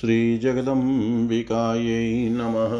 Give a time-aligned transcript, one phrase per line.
[0.00, 2.74] श्रीजगदम्बिकायै नमः।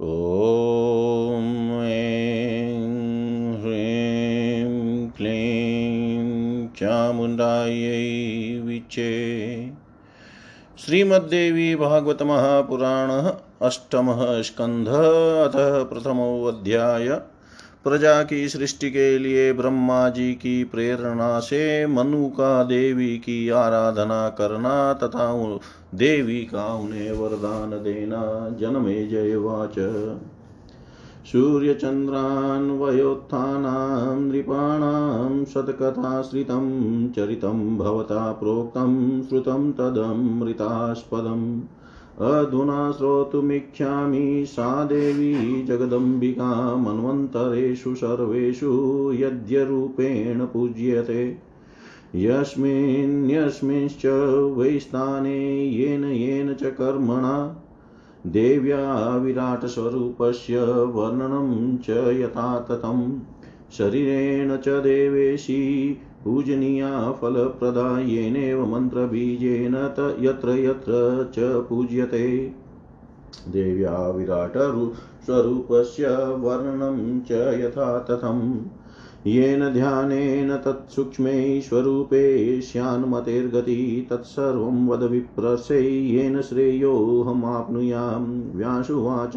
[0.00, 9.72] ॐ ऐं ह्रीं क्लीं चामुण्डायै विचे।
[10.78, 13.10] श्रीमद्देवी भागवत महापुराण
[13.66, 15.56] अष्टमः स्कन्धः अथ
[15.88, 17.08] प्रथमोऽध्याय
[17.86, 24.28] प्रजा की सृष्टि के लिए ब्रह्मा जी की प्रेरणा से मनु का देवी की आराधना
[24.28, 25.58] करना तथा
[25.94, 30.02] देवी का उन्हें वरदान देना। जन्मे जयवाच।
[31.26, 41.60] सूर्यचन्द्रान्वयोत्थानां नृपाणां शतकथाश्रितं चरितं भवता प्रोक्तं श्रुतं तदमृतास्पदम्।
[42.20, 51.38] अधुना श्रोतुमिच्छामि सा देवी जगदम्बिका मन्वन्तरेषु सर्वेषु यद्यरूपेण पूज्यते।
[52.14, 54.06] यस्मिन्यस्मिंश्च
[54.56, 57.62] वै स्थाने येन येन च कर्मणा।
[58.26, 63.18] देव्या विराटस्वरूपस्य वर्णनं च यथाततं
[63.78, 69.74] शरीरेण च देवेशी पूजनीया फलप्रदा येनेव मन्त्रबीजेन
[70.20, 70.92] यत्र यत्र
[71.34, 72.52] च पूज्यते।
[73.48, 76.06] देव्या विराटस्वरूपस्य
[76.38, 78.52] वर्णनं च यथा तथम्।
[79.26, 88.20] येन ध्यानेन तत्सूक्ष्मे स्वरूपे स्यान्मतेर्गति तत्सर्वं वद विप्रसे येन श्रेयोऽहमाप्नुयां।
[88.56, 89.36] व्यासुवाच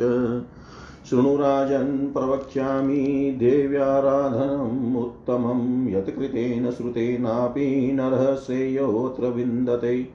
[1.09, 10.07] शृणुराजन् प्रवक्ष्यामि देव्याराधनम् उत्तमं यत्कृतेन श्रुतेनापि नरः श्रेयोऽत्र विन्दते।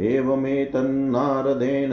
[0.00, 1.90] एवमेतन्नारदेन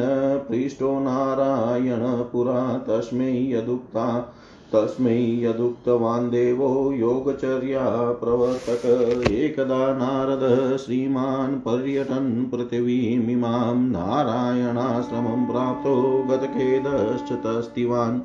[0.50, 4.36] पृष्टो नारायण पुरा, तस्मै यदुक्ता,
[4.74, 8.86] तस्मै यदुक्तवान् देवो योगचर्या प्रवर्तक।
[9.30, 18.22] एकदा नारदः श्रीमान् पर्यटन् पृथिवीमिमां, नारायणाश्रमं प्राप्तो गतखेदश्च तस्तिवान्।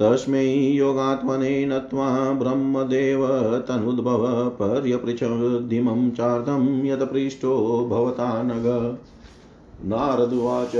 [0.00, 3.26] तस्मै योगात्मने नत्वा ब्रह्मदेव
[3.68, 8.98] तनुद्भव पर्यपृच्छदिमं चार्धं यत्पृष्टो भवता नग।
[9.84, 10.72] नारदुवाच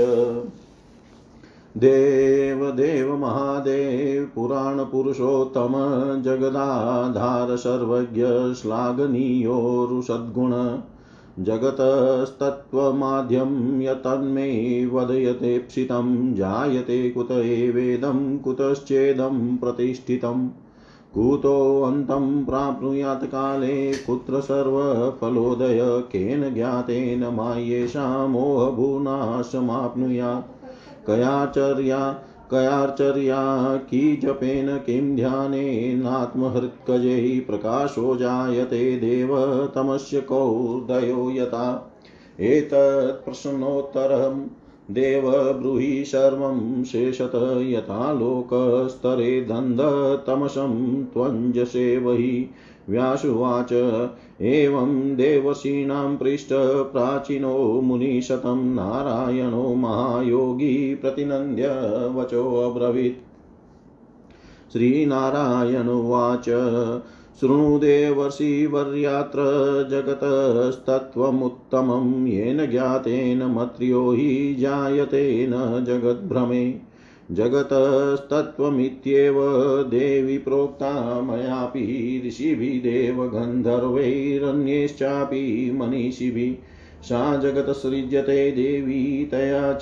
[1.77, 5.73] देव देव, महादेव पुराणपुरुषोत्तम
[6.21, 9.21] जगदाधार सर्वज्ञ श्लाघनीयोरुसद्गुण
[11.39, 20.49] जगतस्तत्त्वमाद्यं यतन्मे वदयतेप्सितं जायते कुत एवेदं कुतश्चेदं प्रतिष्ठितम्
[21.13, 30.43] कुतोऽन्तं प्राप्नुयात् काले, कुत्र सर्वफलोदय, केन ज्ञातेन मायेषा मोहभूनाशमाप्नुयात्।
[31.07, 32.19] कयाचर्या
[32.51, 41.95] कयार्चर्या की जपेन किं ध्यानेनात्महृत्कजै प्रकाशो जायते देव तमस्य कौदयो यथा।
[42.39, 44.47] एतत्प्रश्नोत्तरं
[44.93, 52.49] देव ब्रूहि सर्वं शेषत यथा लोकस्तरे दन्धतमसं त्वञ्जसे वहि
[52.89, 53.99] व्यासुवाच।
[54.41, 59.60] एवं देवसीनां पृष्ठप्राचीनो मुनिशतं नारायणो
[60.95, 61.69] प्रतिनन्द्य
[62.15, 63.17] वचोऽब्रवीत्
[64.71, 66.45] श्रीनारायणुवाच
[67.39, 69.41] शृणुदेवर्षिवर्यात्र
[69.91, 76.75] जगतस्तत्त्वमुत्तमं, येन ज्ञातेन मत्र्यो हि जायते न जगद्भ्रमे।
[77.31, 79.35] जगतस्तत्त्वमित्येव
[79.83, 89.81] देवी प्रोक्ता, मयापि ऋषिभिदेव गन्धर्वैरन्यैश्चापि मनीषिभिः। सा जगत्सृज्यते देवी, तया च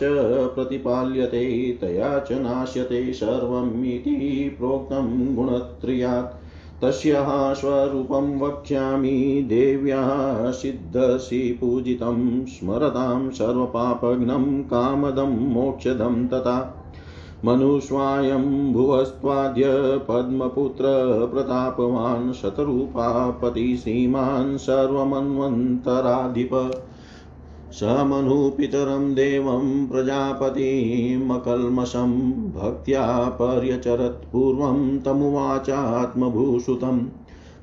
[0.56, 6.36] प्रतिपाल्यते, तया च नाश्यते सर्वमिति प्रोक्तं गुणत्रयात्।
[6.84, 16.86] तस्याः स्वरूपं वक्ष्यामि, देव्याः सिद्धसि पूजितं, स्मरतां सर्वपापघ्नं, कामदं, मोक्षदं तथा।
[17.46, 19.66] मनुष्वायम्भुवस्त्वाद्य
[20.10, 20.84] पद्मपुत्र,
[21.34, 26.72] प्रतापवान्, शतरूपापति, श्रीमान्, सर्वमन्वन्तराधिप।
[27.72, 37.00] स मनुपितरं देवं प्रजापतिमकल्मषं भक्त्या पर्यचरत् पूर्वं तमुवाचात्मभूषुतम्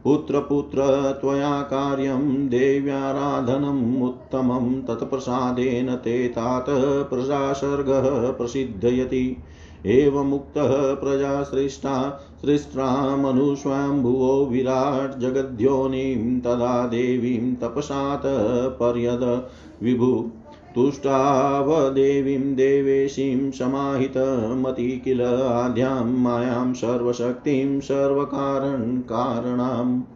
[0.05, 6.67] पुत्रपुत्र, त्वया कार्यं देव्याराधनम् उत्तमं, तत्प्रसादेन ते तात
[7.11, 9.37] प्रजासर्गः प्रसिद्धयति।
[9.85, 19.47] एवमुक्तः प्रजासृष्टा सृष्ट्रा मनुष्वाम्भुवो विराट् जगद्योनिं तदा देवीं तपसात् पर्यद
[19.83, 20.31] विभु।
[20.75, 30.16] तुष्टावदेवीं देवेशीं समाहितमति किल आद्यां मायां सर्वशक्तिं सर्वकारणकारणां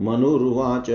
[0.00, 0.86] मनुर्वाच।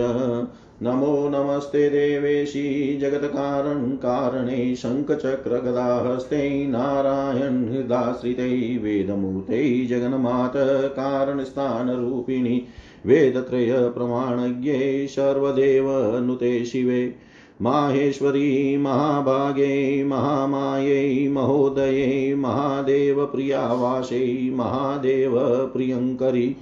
[0.83, 12.65] नमो नमस्ते देवेशी जगत्कारणकारणे शङ्खचक्रगदाहस्ते नारायण हृदाश्रिते वेदमूर्ते जगन्मात कारणस्थानरूपिणि
[13.05, 17.15] वेदत्रयप्रमाणज्ञे सर्वदेव नुते शिवे।
[17.61, 26.55] माहेश्वरी, महाभागे, महामायै, महोदये, महादेवप्रियावासै, महादेवप्रियङ्करी।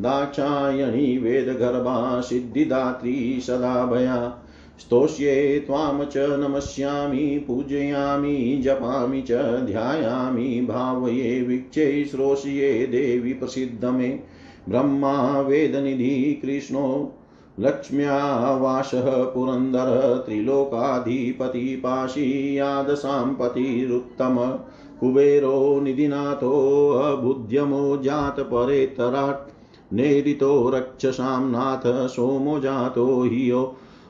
[0.00, 4.44] दाक्षायणी वेदगर्भा सिद्धिदात्री सदा भया।
[4.78, 14.20] स्तोष्ये त्वां च नमस्यामि, पूजयामि, जपामि च, ध्यायामि, भावये वीक्षे श्रोष्ये देवि प्रसिद्ध मे
[14.68, 17.14] ब्रह्मा, वेदनिधि, कृष्णो
[17.60, 24.58] लक्ष्म्यावासः पुरन्दर, त्रिलोकाधिपति पाशीयादसाम्पतिरुत्तम
[25.00, 29.57] कुबेरो निधिनाथोऽबुध्यमो जातपरेतराट्।
[29.92, 33.68] नेरितो रक्षसां नाथ सोमो जातो हि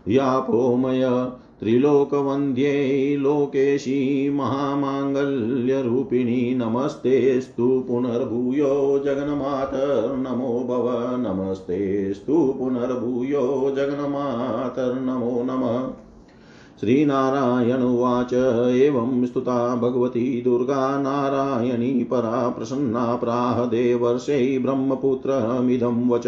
[0.09, 1.31] यापोमय
[1.61, 16.08] त्रिलोकवन्द्ये लोकेशी महामाङ्गल्यरूपिणी। नमस्तेस्तु पुनर्भूयो जगन्मातर्नमो भव नमस्तेस्तु पुनर्भूयो जगन्मातर्नमो नमः।
[16.81, 18.33] श्रीनारायण उवाच।
[18.75, 26.27] एवं स्तुता भगवती दुर्गा नारायणी परा प्रसन्ना प्राह देवर्षै ब्रह्मपुत्रमिदं वच।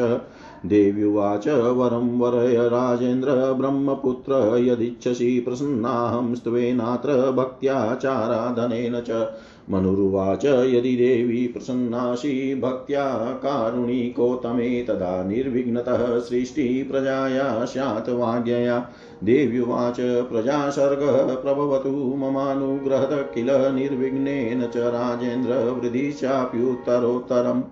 [0.67, 9.33] देव्युवाच वरं वरय राजेन्द्र ब्रह्मपुत्र यदिच्छसि प्रसन्नाहं स्त्वेनात्र भक्त्याचाराधनेन च।
[9.71, 18.89] मनुरुवाच यदि देवी प्रसन्नासि भक्त्या कारुणिकोत्तमे तदा निर्विघ्नतः सृष्टिप्रजाया स्यात् वाग्यया।
[19.25, 27.63] देव्युवाच प्रजासर्गः प्रभवतु ममानुग्रहः किल निर्विघ्नेन च राजेन्द्र वृद्धि चाप्युत्तरोत्तरम्।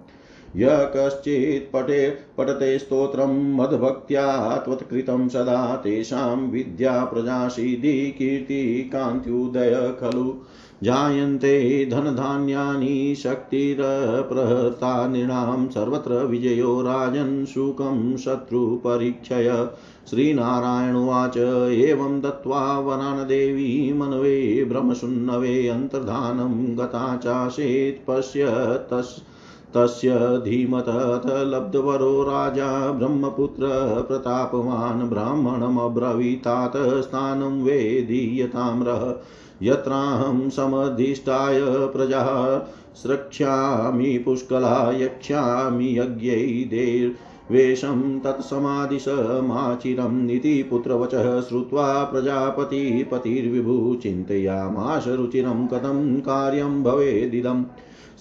[0.58, 10.34] यः कश्चित् पटे पठते स्तोत्रं मद्भक्त्या त्वत्कृतं सदा तेषां विद्या प्रजासिद्धि कीर्तिकान्त्युदय खलु।
[10.82, 19.68] जायन्ते धनधान्यानि शक्तिरप्रहता नृणां सर्वत्र विजयो राजन् शुकं शत्रुपरीक्षय।
[20.10, 21.36] श्रीनारायणुवाच
[21.72, 28.46] एवं दत्त्वा वरान् देवी मनवे भ्रमशुन्नवे अन्तर्धानं गता चासेत् पश्य
[28.90, 29.37] तस्
[29.74, 33.68] तस्य धीमतथ लब्धवरो राजा ब्रह्मपुत्र
[34.08, 39.14] प्रतापवान् ब्राह्मणमब्रवीतात स्थानं वेदीयताम्रः।
[39.62, 42.58] यत्राहं समधिष्ठाय प्रजा,
[42.94, 57.64] स्रक्ष्यामि पुष्कला, यक्ष्यामि यज्ञै देवेशं तत्समादिशमाचिरम् इति पुत्रवचः श्रुत्वा प्रजापतिपतिर्विभु चिन्तयामाश रुचिरं कथं कार्यं भवेदिदम्।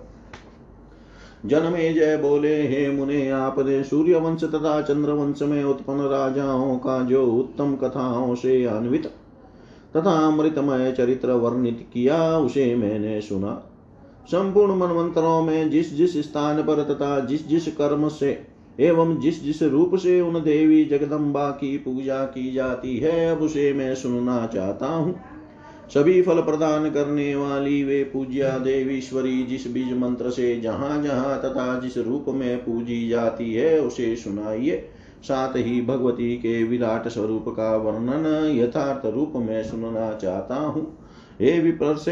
[1.46, 7.04] जनमे जय बोले, हे मुने आपने सूर्य वंश तथा चंद्र वंश में उत्पन्न राजाओं का
[7.04, 9.12] जो उत्तम कथाओं से अन्वित
[9.98, 13.54] तथा अमृतमय चरित्र वर्णित किया उसे मैंने सुना।
[14.28, 18.38] संपूर्ण मनमंत्रों में जिस जिस स्थान पर तथा जिस जिस कर्म से
[18.80, 23.74] एवं जिस जिस रूप से उन देवी जगदम्बा की पूजा की जाती है, अब उसे
[23.74, 25.16] मैं सुनना चाहता हूँ।
[25.94, 31.80] सभी फल प्रदान करने वाली वे पूज्या देवीश्वरी जिस बीज मंत्र से जहाँ जहाँ तथा
[31.80, 34.90] जिस रूप में पूजी जाती है, उसे सुनाइए।
[35.27, 40.88] साथ ही भगवती के विराट स्वरूप का वर्णन यथार्थ रूप में सुनना चाहता हूँ।
[41.41, 42.12] हे विपर से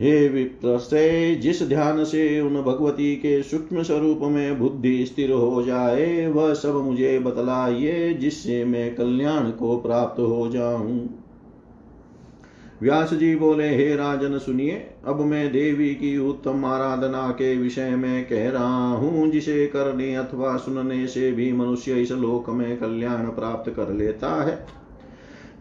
[0.00, 6.26] हे विप्रस्थे जिस ध्यान से उन भगवती के सूक्ष्म स्वरूप में बुद्धि स्थिर हो जाए,
[6.26, 11.23] वह सब मुझे बतलाइए, जिससे मैं कल्याण को प्राप्त हो जाऊँ।
[12.84, 14.72] व्यास जी बोले, हे राजन सुनिए,
[15.06, 20.56] अब मैं देवी की उत्तम आराधना के विषय में कह रहा हूँ, जिसे करने अथवा
[20.56, 24.66] सुनने से भी मनुष्य इस लोक में कल्याण प्राप्त कर लेता है।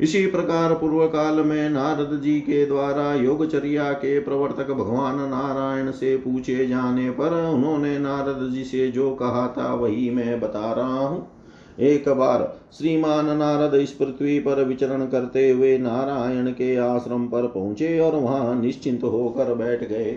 [0.01, 6.17] इसी प्रकार पूर्व काल में नारद जी के द्वारा योगचर्या के प्रवर्तक भगवान नारायण से
[6.17, 11.32] पूछे जाने पर उन्होंने नारद जी से जो कहा था, वही मैं बता रहा हूँ।
[11.79, 12.41] एक बार
[12.73, 18.61] श्रीमान नारद इस पृथ्वी पर विचरण करते हुए नारायण के आश्रम पर पहुँचे और वहाँ
[18.61, 20.11] निश्चिंत होकर बैठ गए।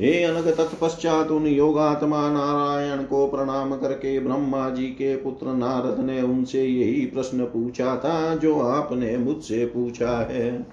[0.00, 6.20] हे अनग तत्पश्चात उन योगात्मा नारायण को प्रणाम करके ब्रह्मा जी के पुत्र नारद ने
[6.22, 10.66] उनसे यही प्रश्न पूछा था, जो आपने मुझसे पूछा है।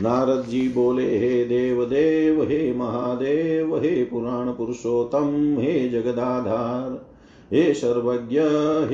[0.00, 7.17] नारद जी बोले, हे देव देव हे महादेव, हे पुराण पुरुषोत्तम, हे जगदाधार
[7.52, 8.40] हे सर्वज्ञ,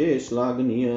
[0.02, 0.92] हे श्लाघनीय,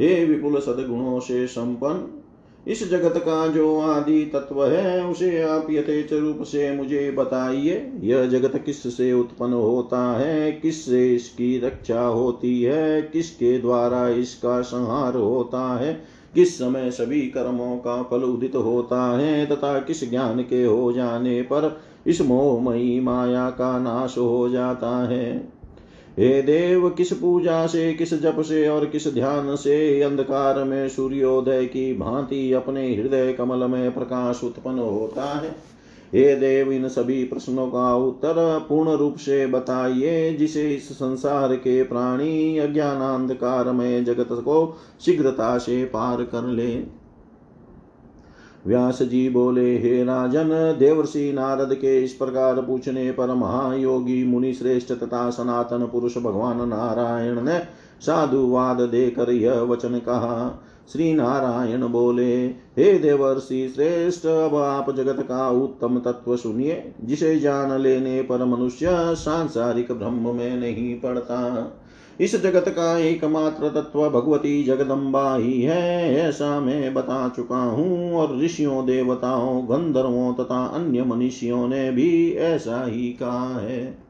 [0.00, 2.22] हे विपुल सदगुणों से संपन्न,
[2.70, 8.26] इस जगत का जो आदि तत्व है, उसे आप यथेच रूप से मुझे बताइए। यह
[8.26, 10.52] जगत किस से उत्पन्न होता है?
[10.52, 13.02] किससे इसकी रक्षा होती है?
[13.02, 16.04] किसके द्वारा इसका संहार होता है?
[16.34, 21.42] किस समय सभी कर्मों का फल उदित होता है, तथा किस ज्ञान के हो जाने
[21.42, 25.55] पर इस मोहमयी माया का नाश हो जाता है?
[26.18, 31.64] हे देव, किस पूजा से, किस जप से और किस ध्यान से अंधकार में सूर्योदय
[31.64, 35.76] की भांति अपने हृदय कमल में प्रकाश उत्पन्न होता है?
[36.14, 41.82] हे देव, इन सभी प्रश्नों का उत्तर पूर्ण रूप से बताइए, जिसे इस संसार के
[41.82, 47.05] प्राणी अज्ञानांधकार में जगत को शीघ्रता से पार कर ले।
[48.66, 54.92] व्यास जी बोले, हे राजन, देवर्षि नारद के इस प्रकार पूछने पर महायोगी मुनि श्रेष्ठ
[54.92, 57.58] तथा सनातन पुरुष भगवान नारायण ने
[58.00, 65.50] साधुवाद देकर यह वचन कहा। श्री नारायण बोले, हे देवर्षि श्रेष्ठ, अब आप जगत का
[65.50, 71.72] उत्तम तत्व सुनिए, जिसे जान लेने पर मनुष्य सांसारिक ब्रह्म में नहीं पड़ता।
[72.20, 78.38] इस जगत का एकमात्र तत्व भगवती जगदम्बा ही है, ऐसा मैं बता चुका हूँ। और
[78.40, 84.06] ऋषियों, देवताओं, गंधर्वों तथा अन्य मनुष्यों ने भी ऐसा ही कहा है।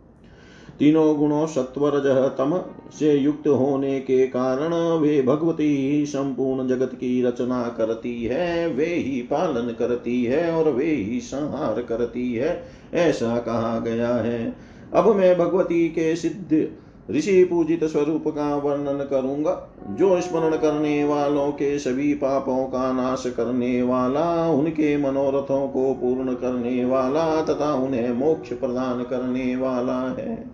[0.78, 1.90] तीनों गुणों सत्वर
[2.38, 2.62] तम
[2.98, 8.86] से युक्त होने के कारण वे भगवती ही संपूर्ण जगत की रचना करती है, वे
[8.86, 12.62] ही पालन करती है और वे ही संहार करती है,
[12.94, 14.56] ऐसा कहा गया है।
[14.94, 16.68] अब मैं भगवती के सिद्ध
[17.10, 23.24] ऋषि पूजित स्वरूप का वर्णन करूँगा। जो स्मरण करने वालों के सभी पापों का नाश
[23.36, 30.50] करने वाला, उनके मनोरथों को पूर्ण करने वाला तथा उन्हें मोक्ष प्रदान करने वाला है।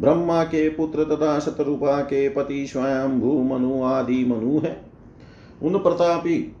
[0.00, 4.90] ब्रह्मा के पुत्र तथा शत्रुपा के पति स्वयं भू मनु आदि मनु है।
[5.62, 6.56] उन प्रतापी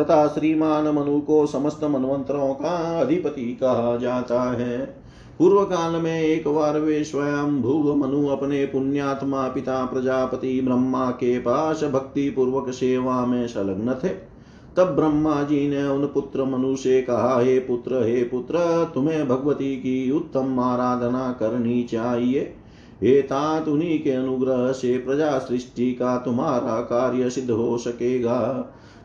[0.00, 5.04] तथा श्रीमान मनु को समस्त मनवंतरों का अधिपति कहा जाता है।
[5.38, 7.62] पूर्व काल में एक बार वे स्वयं
[8.36, 14.34] अपने पुण्यात्मा पिता प्रजापति ब्रह्मा के पास भक्ति पूर्वक सेवा में संलग्न थे।
[14.76, 18.54] तब ब्रह्मा जी ने उन पुत्र मनु से कहा, हे पुत्र हे पुत्र,
[18.94, 22.40] तुम्हें भगवती की उत्तम आराधना करनी चाहिए।
[23.02, 28.40] हे तात, उन्हीं के अनुग्रह से प्रजा सृष्टि का तुम्हारा कार्य सिद्ध हो सकेगा।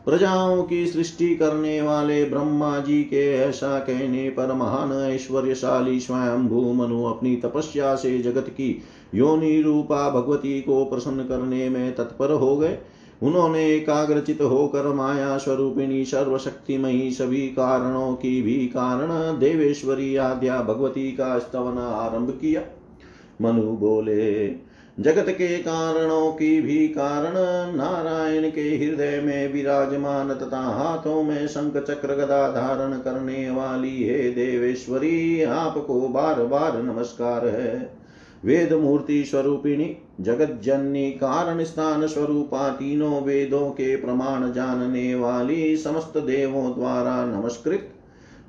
[0.04, 6.72] प्रजाओं की सृष्टि करने वाले ब्रह्मा जी के ऐसा कहने पर महान ऐश्वर्यशाली स्वयं भू
[6.72, 8.82] मनु अपनी तपस्या से जगत की
[9.14, 12.78] योनि रूपा भगवती को प्रसन्न करने में तत्पर हो गए।
[13.22, 21.38] उन्होंने एकाग्रचित होकर माया स्वरूपिणी सर्वशक्तिमयी सभी कारणों की भी कारण देवेश्वरी आद्या भगवती का
[21.38, 22.62] स्तवन आरंभ किया।
[23.40, 24.48] मनु बोले,
[25.00, 27.32] जगत के कारणों की भी कारण
[27.76, 34.30] नारायण के हृदय में विराजमान तथा हाथों में शंख चक्र गदा धारण करने वाली हे
[34.30, 38.00] देवेश्वरी, आपको बार बार नमस्कार है।
[38.44, 40.60] वेद मूर्ति स्वरूपिणी जगत
[41.16, 47.90] कारण स्थान स्वरूपा तीनों वेदों के प्रमाण जानने वाली समस्त देवों द्वारा नमस्कृत।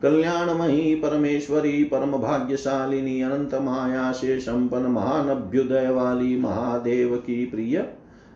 [0.01, 7.85] कल्याणमयी परमेश्वरी परम भाग्यशालिनी अनंत माया से संपन्न महान अभ्युदय वाली महादेव की प्रिय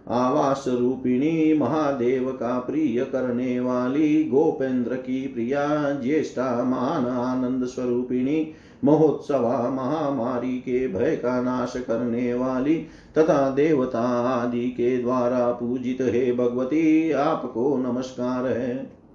[0.07, 8.53] आवास रूपिणी महादेव का प्रिय करने वाली गोपेंद्र की प्रिया, ज्येष्ठा, महान आनंद स्वरूपिणी
[8.85, 12.75] महोत्सवा महामारी के भय का नाश करने वाली
[13.17, 19.05] तथा देवता आदि के द्वारा पूजित हे भगवती, आपको नमस्कार है।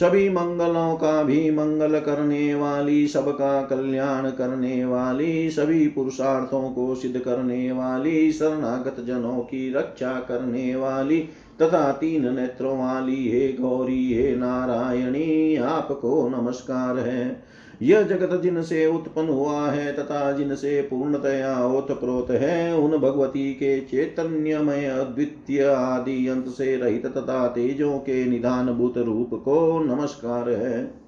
[0.00, 7.18] सभी मंगलों का भी मंगल करने वाली, सबका कल्याण करने वाली, सभी पुरुषार्थों को सिद्ध
[7.18, 11.20] करने वाली, शरणागत जनों की रक्षा करने वाली
[11.62, 19.28] तथा तीन नेत्रों वाली, हे गौरी, हे नारायणी, आपको नमस्कार है। यह जगत जिनसे उत्पन्न
[19.28, 26.76] हुआ है तथा जिनसे पूर्णतया ओतप्रोत है, उन भगवती के चैतन्यमय अद्वितीय आदि अंत से
[26.76, 31.04] रहित तथा तेजों के निधान भूत रूप को नमस्कार है।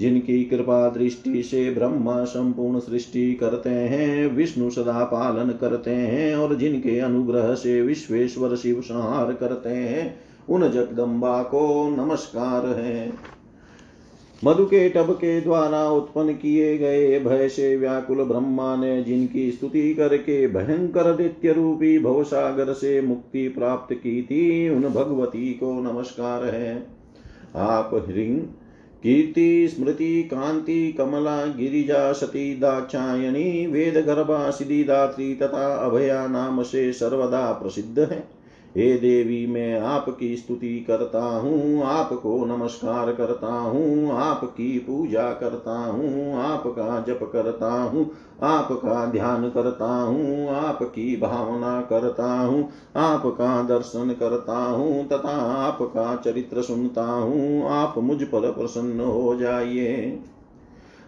[0.00, 6.54] जिनकी कृपा दृष्टि से ब्रह्मा संपूर्ण सृष्टि करते हैं, विष्णु सदा पालन करते हैं और
[6.54, 13.12] जिनके अनुग्रह से विश्वेश्वर शिव संहार करते हैं, उन जगदम्बा को नमस्कार है।
[14.44, 19.94] मधु के टब के द्वारा उत्पन्न किए गए भय से व्याकुल ब्रह्मा ने जिनकी स्तुति
[19.94, 26.86] करके भयंकर दित्य रूपी भवसागर से मुक्ति प्राप्त की थी, उन भगवती को नमस्कार है।
[27.56, 28.38] आप ह्रीं,
[29.02, 37.52] कीर्ति, स्मृति, कांति, कमला, गिरिजा, सती, दाक्षायणी, वेद, गर्भा, सिद्धिदात्री तथा अभया नाम से सर्वदा
[37.52, 38.39] प्रसिद्ध है।
[38.76, 46.34] हे देवी, मैं आपकी स्तुति करता हूँ, आपको नमस्कार करता हूँ, आपकी पूजा करता हूँ,
[46.34, 48.10] आपका जप करता हूँ,
[48.42, 55.36] आपका ध्यान करता हूँ, आपकी भावना करता हूँ, आपका दर्शन करता हूँ, तथा
[55.66, 60.18] आपका चरित्र सुनता हूँ, आप मुझ पर प्रसन्न हो जाइए।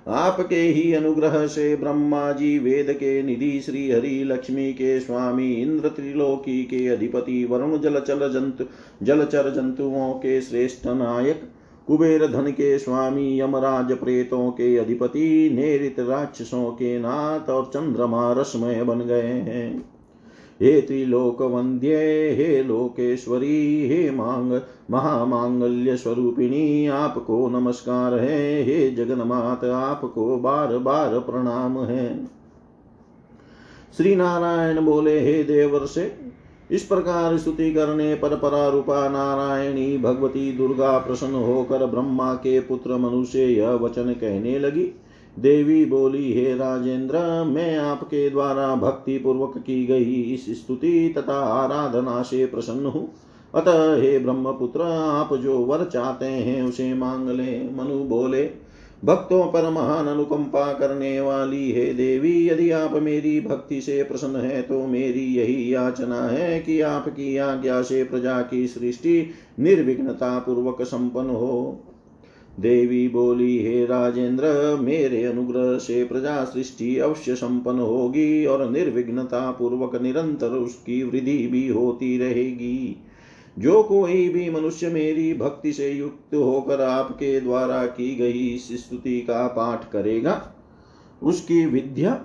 [0.08, 5.88] आपके ही अनुग्रह से ब्रह्मा जी वेद के निधि श्री हरि लक्ष्मी के स्वामी इंद्र
[5.88, 8.64] त्रिलोकी के अधिपति वरुण जलचल जंतु
[9.02, 11.42] जलचर जंतुओं के श्रेष्ठ नायक,
[11.86, 18.84] कुबेर धन के स्वामी यमराज प्रेतों के अधिपति, नेरित राक्षसों के नाथ और चंद्रमा रसमय
[18.84, 19.84] बन गए हैं।
[20.62, 30.36] हे त्रिलोक वंद्ये हे लोकेश्वरी, हे मांग महामांगल्य स्वरूपिणी आपको नमस्कार है, हे जगन्मात आपको
[30.36, 32.26] बार बार प्रणाम है।
[33.96, 36.12] श्री नारायण बोले, हे देवर से
[36.70, 43.38] इस प्रकार स्तुति करने पर परारूपा नारायणी भगवती दुर्गा प्रसन्न होकर ब्रह्मा के पुत्र मनुष्य
[43.38, 44.92] यह वचन कहने लगी।
[45.38, 52.22] देवी बोली, हे राजेंद्र, मैं आपके द्वारा भक्ति पूर्वक की गई इस स्तुति तथा आराधना
[52.22, 53.08] से प्रसन्न हूँ।
[53.54, 58.50] अतः हे ब्रह्मपुत्र, आप जो वर चाहते हैं उसे मांग ले। मनु बोले,
[59.04, 64.62] भक्तों पर महान अनुकंपा करने वाली हे देवी, यदि आप मेरी भक्ति से प्रसन्न है
[64.62, 71.30] तो मेरी यही याचना है कि आपकी आज्ञा से प्रजा की सृष्टि निर्विघ्नता पूर्वक संपन्न
[71.30, 71.84] हो।
[72.60, 80.02] देवी बोली, हे राजेंद्र, मेरे अनुग्रह से प्रजा सृष्टि अवश्य संपन्न होगी और निर्विघ्नता पूर्वक
[80.02, 82.96] निरंतर उसकी वृद्धि भी होती रहेगी।
[83.58, 89.20] जो कोई भी मनुष्य मेरी भक्ति से युक्त होकर आपके द्वारा की गई इस स्तुति
[89.20, 90.52] का पाठ करेगा,
[91.22, 92.20] उसकी विद्या,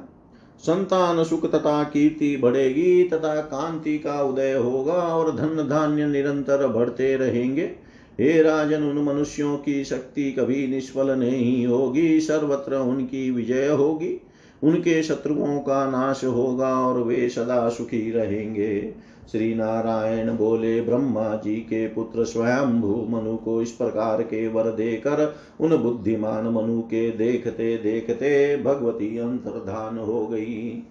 [0.59, 7.15] संतान, सुख तथा कीर्ति बढ़ेगी, तथा कांति का उदय होगा और धन धान्य निरंतर बढ़ते
[7.15, 7.86] रहेंगे।
[8.21, 14.21] हे राजन उन मनुष्यों की शक्ति कभी निष्फल नहीं होगी सर्वत्र उनकी विजय होगी।
[14.63, 18.93] उनके शत्रुओं का नाश होगा और वे सदा सुखी रहेंगे।
[19.31, 25.35] श्री नारायण बोले ब्रह्मा जी के पुत्र स्वयंभू मनु को इस प्रकार के वर देकर
[25.59, 30.83] उन बुद्धिमान मनु के देखते देखते भगवती अंतर्धान हो गई।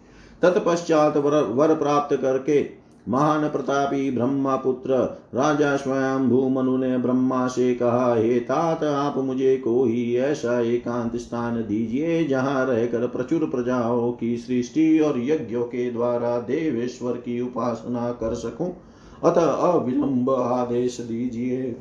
[0.43, 4.95] तत्पश्चात वर, वर प्राप्त करके महान प्रतापी ब्रह्मा पुत्र
[5.35, 11.57] राजा स्वयं भूमनु ने ब्रह्मा से कहा, हे तात, आप मुझे कोई ऐसा एकांत स्थान
[11.57, 18.35] दीजिए, जहाँ रहकर प्रचुर प्रजाओं की सृष्टि और यज्ञों के द्वारा देवेश्वर की उपासना कर
[18.35, 18.77] सकूँ?
[19.25, 21.77] अतः अविलंब आदेश दीजिए।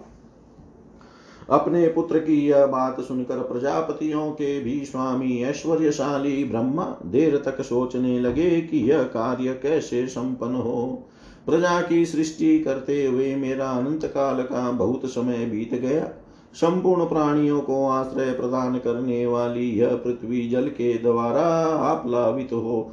[1.50, 8.20] अपने पुत्र की यह बात सुनकर प्रजापतियों के भी स्वामी ऐश्वर्यशाली ब्रह्मा देर तक सोचने
[8.20, 11.08] लगे कि यह कार्य कैसे संपन्न हो।
[11.46, 16.08] प्रजा की सृष्टि करते हुए मेरा अनंत काल का बहुत समय बीत गया।
[16.54, 21.46] संपूर्ण प्राणियों को आश्रय प्रदान करने वाली यह पृथ्वी जल के द्वारा
[21.86, 22.92] आप्लावित हो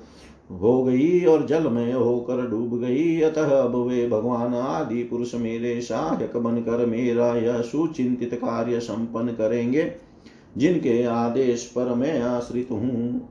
[0.52, 5.80] हो गई और जल में होकर डूब गई। अतः अब वे भगवान आदि पुरुष मेरे
[5.80, 9.92] सहायक बनकर मेरा यह सुचिंतित कार्य संपन्न करेंगे,
[10.56, 13.28] जिनके आदेश पर मैं आश्रित हूँ।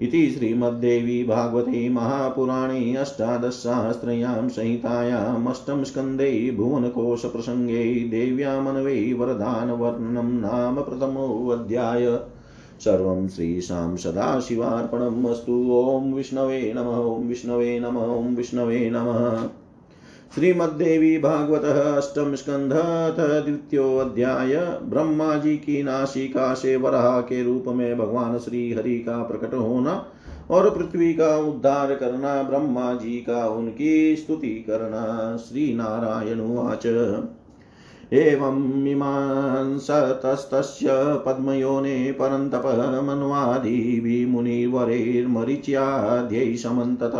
[0.00, 12.20] इति श्रीमद्देवी भागवते महापुराणे अष्टादशसहस्रयां संहितायाम् अष्टम स्कन्धे भुवनकोशप्रसङ्गे देव्यामनवे वरदानवर्णनं नाम प्रथमोऽध्याय।
[12.80, 19.48] सर्वं श्रीशां सदाशिवार्पणम् अस्तु। ॐ विष्णवे नमः, ॐ विष्णवे नमः, ॐ विष्णवे नमः।
[20.34, 22.72] श्रीमद्देवी भागवत अष्टम स्कंध
[23.18, 29.54] द्वितीयोध्याय ब्रह्मा जी की नासिका से वराह के रूप में भगवान श्री हरि का प्रकट
[29.54, 30.06] होना
[30.50, 36.86] और पृथ्वी का उद्धार करना ब्रह्मा जी का उनकी स्तुति करना श्री नारायण उवाच।
[38.12, 40.88] एवं इमान् सतस्तस्य
[41.26, 47.12] पद्मयोने परन्तप मन्वादिभिः मुनिवरैर्मरीच्याद्यै समन्तत।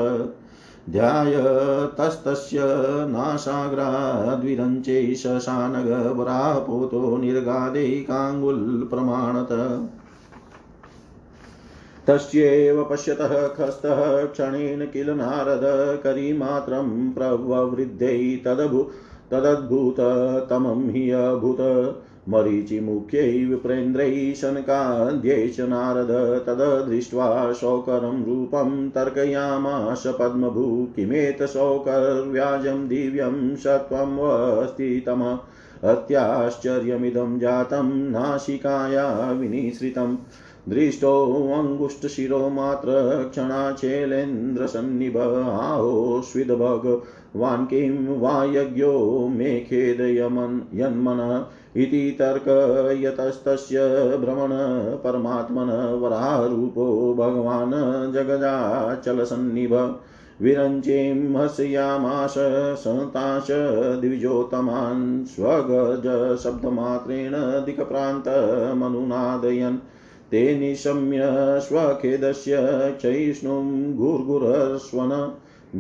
[0.91, 2.61] ध्यायतस्तस्य
[3.09, 9.89] नासाग्राद्विरञ्चे शशानगवरापोतो निर्गादे काङ्गुल्प्रमाणत
[12.09, 18.87] तस्यैव पश्यतः खस्तः क्षणेन किल नारद करीमात्रं प्रववृद्धै तदभु
[19.31, 21.59] तदद्भुततमं हि अभूत।
[22.29, 35.39] मरीचिमुख्यै विप्रेन्द्रैः शनकाद्यै च नारद तददृष्ट्वा शौकरं रूपं तर्कयामाश पद्मभू किमेतशौकर्व्याजं दिव्यं सत्वं वस्ति तम
[35.85, 40.17] अत्याश्चर्यमिदं जातं नासिकाया विनिसृतम्
[40.69, 53.79] दृष्टोऽङ्गुष्ठशिरो मात्र क्षणाचेलेन्द्रसन्निभ। आहोस्विद्भगवान् किं वा यज्ञो मे खेदयमन् यन्मन। इति तर्कयतस्तस्य
[54.21, 54.53] भ्रमण
[55.05, 55.71] परमात्मन
[56.03, 59.75] वरारूपो भगवान् जगजाचलसन्निभ
[60.43, 62.35] विरञ्चीं हस्यामाश
[62.85, 63.49] सताश
[64.01, 67.35] द्विजोतमान् स्वगजशब्दमात्रेण
[67.65, 69.79] दिक्प्रान्तमनुनादयन्
[70.31, 71.21] ते निशम्य
[71.61, 72.55] स्वखेदस्य
[73.01, 75.11] चैष्णुं गुर्गुरस्वन।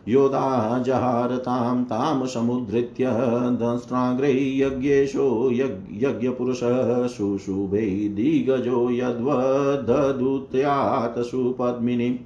[0.08, 3.06] योधा जहारतां तां समुद्धृत्य
[3.60, 12.16] दंष्ट्राग्रै यज्ञेशो यज्ञपुरुषः शुशुभे दिग्गजो यद्वदधुत्यात् सुपद्मिनीम्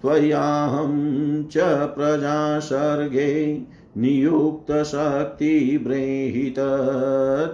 [0.01, 1.53] त्वयाहं च
[1.95, 3.61] प्रजासर्गे
[3.97, 6.55] नियुक्तशक्तिब्रेहित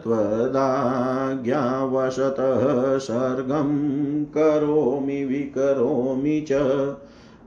[0.03, 6.53] त्वदाज्ञावशतः सर्गं करोमि, विकरोमि च।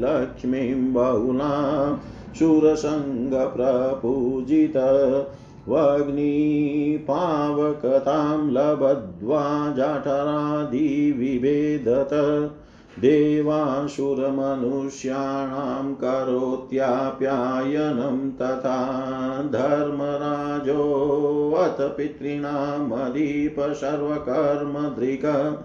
[0.00, 1.96] लक्ष्मीं बहुलां
[5.68, 12.10] वग्निपावकतां लब्ध्वा जाठरादिविभेदत
[12.98, 25.62] देवासुरमनुष्याणां करोत्याप्यायनं तथा धर्मराजोऽथ पितॄणामधिप सर्वकर्मदृक्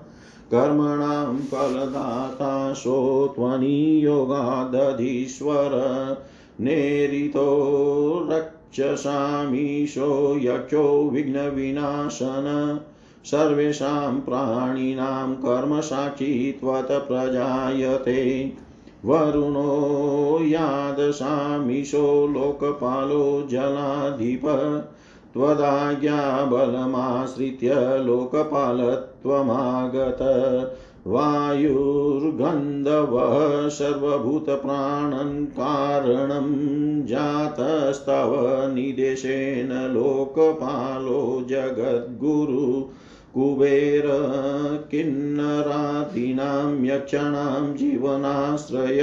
[0.51, 5.71] कर्मणां फलदाताशो त्वनियोगादधीश्वर।
[6.61, 7.47] नेरितो
[8.79, 12.79] रक्षसामीशो यक्षो विघ्नविनाशन।
[13.25, 18.53] सर्वेषां प्राणिनां कर्मसाक्षी त्वत् प्रजायते।
[19.05, 24.41] वरुणो यादशामीशो लोकपालो जलाधिप।
[25.33, 30.19] त्वदाज्ञाबलमाश्रित्य लोकपालत्वमागत।
[31.07, 32.47] वायुर्गन्धवः
[33.69, 36.47] सर्वभूतप्राणन् कारणं
[37.05, 38.31] जातस्तव
[38.73, 42.65] निदेशेन लोकपालो जगद्गुरु
[43.35, 44.07] कुबेर
[44.91, 49.01] किन्नरातीनां यक्षाणां जीवनाश्रय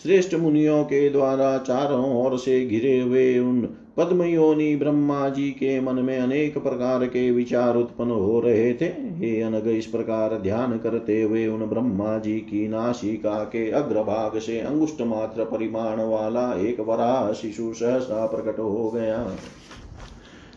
[0.02, 5.94] श्रेष्ठ मुनियों के द्वारा चारों ओर से घिरे हुए उन पद्मयोनि ब्रह्मा जी के मन
[5.94, 11.22] में अनेक प्रकार के विचार उत्पन्न हो रहे थे। हे अनग, इस प्रकार ध्यान करते
[11.22, 17.32] हुए उन ब्रह्मा जी की नासिका के अग्रभाग से अंगुष्ट मात्र परिमाण वाला एक वरा
[17.32, 19.36] शिशु सहसा प्रकट हो गया।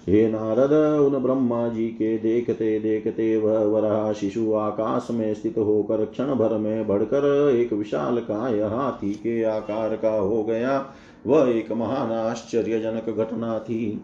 [0.10, 6.06] हे नारद, उन ब्रह्मा जी के देखते देखते वह वरा शिशु आकाश में स्थित होकर
[6.06, 10.78] क्षण भर में बढ़कर एक विशाल काय हाथी के आकार का हो गया।
[11.28, 14.02] वह एक महान आश्चर्यजनक घटना थी।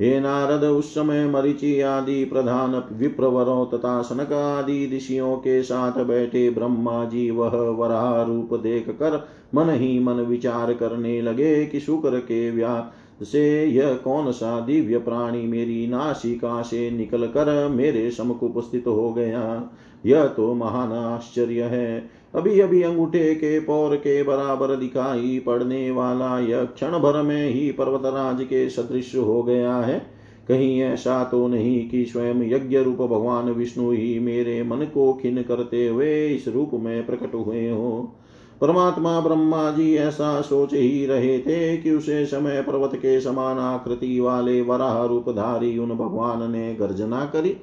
[0.00, 6.50] हे नारद, उस समय मरिचि आदि प्रधान विप्रवरों तथा सनक आदि ऋषियों के साथ बैठे
[6.50, 12.18] ब्रह्मा जी वह वराह रूप देख कर मन ही मन विचार करने लगे कि शुक्र
[12.18, 18.42] के व्या से यह कौन सा दिव्य प्राणी मेरी नासिका से निकल कर मेरे समुख
[18.42, 19.70] उपस्थित हो गया?
[20.06, 26.38] यह तो महान आश्चर्य है। अभी अभी अंगूठे के पौर के बराबर दिखाई पड़ने वाला
[26.38, 31.88] यह क्षण भर में ही पर्वतराज के सदृश हो गया है। कहीं ऐसा तो नहीं
[31.88, 36.70] कि स्वयं यज्ञ रूप भगवान विष्णु ही मेरे मन को खिन करते हुए इस रूप
[36.74, 38.16] में प्रकट हुए हो।
[38.62, 44.20] परमात्मा ब्रह्मा जी ऐसा सोच ही रहे थे कि उसे समय पर्वत के समान आकृति
[44.20, 47.56] वाले वराह रूपधारी उन भगवान ने गर्जना करी।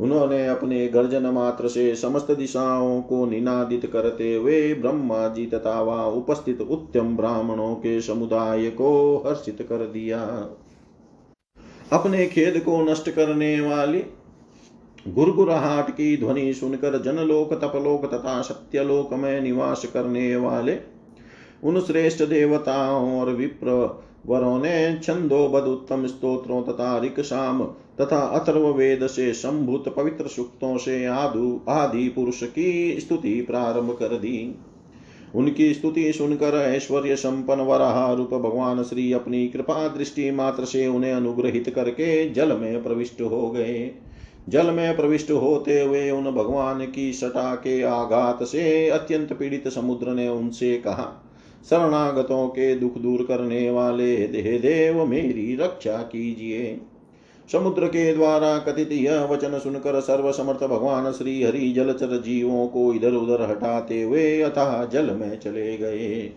[0.00, 6.06] उन्होंने अपने गर्जन मात्र से समस्त दिशाओं को निनादित करते हुए ब्रह्मा जी तथा वहाँ
[6.06, 8.92] उपस्थित उत्तम ब्राह्मणों के समुदाय को
[9.26, 10.20] हर्षित कर दिया।
[11.92, 14.02] अपने खेद को नष्ट करने वाली
[15.08, 20.78] गुरगुराहट की ध्वनि सुनकर जनलोक, तपलोक तथा सत्यलोक में निवास करने वाले
[21.64, 27.64] उन श्रेष्ठ देवताओं और विप्र वरों ने छंदोबद उत्तम स्तोत्रों तथा ऋक शाम
[28.00, 34.08] तथा अथर्व वेद से संभूत पवित्र सूक्तों से आदु, आदि पुरुष की स्तुति प्रारंभ कर
[34.08, 34.54] दी।
[35.34, 41.12] उनकी स्तुति सुनकर ऐश्वर्य संपन्न वराह रूप भगवान श्री अपनी कृपा दृष्टि मात्र से उन्हें
[41.12, 43.94] अनुग्रहित करके जल में प्रविष्ट हो गए।
[44.48, 50.10] जल में प्रविष्ट होते हुए उन भगवान की सटा के आघात से अत्यंत पीड़ित समुद्र
[50.10, 51.22] ने उनसे कहा,
[51.70, 56.80] शरणागतों के दुख दूर करने वाले देह देव, मेरी रक्षा कीजिए।
[57.52, 63.12] समुद्र के द्वारा कथित यह वचन सुनकर सर्वसमर्थ भगवान श्री हरि जलचर जीवों को इधर
[63.12, 66.32] उधर हटाते हुए अतः जल में चले गए।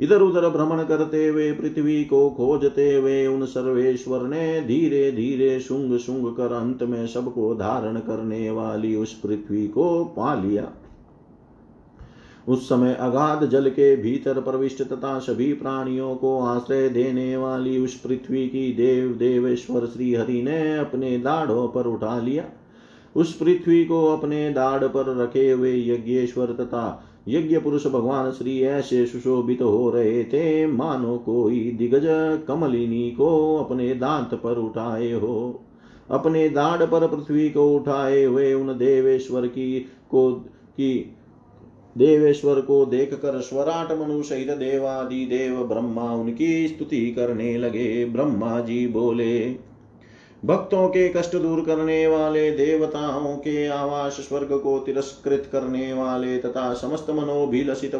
[0.00, 5.98] इधर उधर भ्रमण करते हुए पृथ्वी को खोजते हुए उन सर्वेश्वर ने धीरे धीरे शुंग
[5.98, 10.72] शुंग कर अंत में सबको धारण करने वाली उस पृथ्वी को पा लिया।
[12.48, 17.94] उस समय अगाध जल के भीतर प्रविष्ट तथा सभी प्राणियों को आश्रय देने वाली उस
[17.94, 22.44] पृथ्वी की देव देवेश्वर श्री हरि ने अपने दाढ़ों पर उठा लिया।
[23.16, 29.06] उस पृथ्वी को अपने दाढ़ पर रखे हुए यज्ञेश्वर तथा यज्ञ पुरुष भगवान श्री ऐसे
[29.06, 32.04] सुशोभित हो रहे थे। मानो कोई दिग्गज
[32.48, 35.64] कमलिनी को अपने दांत पर उठाए हो।
[36.10, 40.32] अपने दाढ़ पर पृथ्वी को उठाए हुए उन देवेश्वर की को,
[40.72, 41.14] की
[41.98, 48.60] देवेश्वर को देख कर स्वराट मनु सहित देवादि देव ब्रह्मा उनकी स्तुति करने लगे। ब्रह्मा
[48.60, 49.67] जी बोले
[50.44, 56.74] भक्तों के कष्ट दूर करने वाले, देवताओं के आवास स्वर्ग को तिरस्कृत करने वाले तथा
[56.74, 57.96] समस्त मनोभिलषित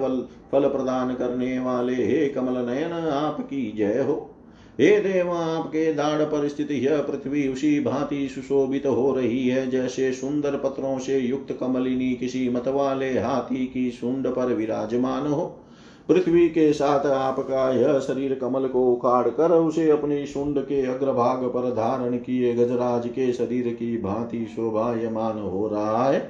[0.53, 4.35] फल प्रदान करने वाले, हे कमल नयन आपकी जय हो।
[4.81, 10.12] हे देव, आपके दाढ़ पर स्थित यह पृथ्वी उसी भांति सुशोभित हो रही है, जैसे
[10.12, 15.64] सुंदर पत्रों से युक्त कमलिनी किसी मत वाले हाथी की सुंड पर विराजमान हो।
[16.09, 21.44] पृथ्वी के साथ आपका यह शरीर कमल को उखाड़ कर उसे अपनी शुंड के अग्रभाग
[21.44, 26.29] पर धारण किए गजराज के शरीर की भांति शोभायमान हो रहा है।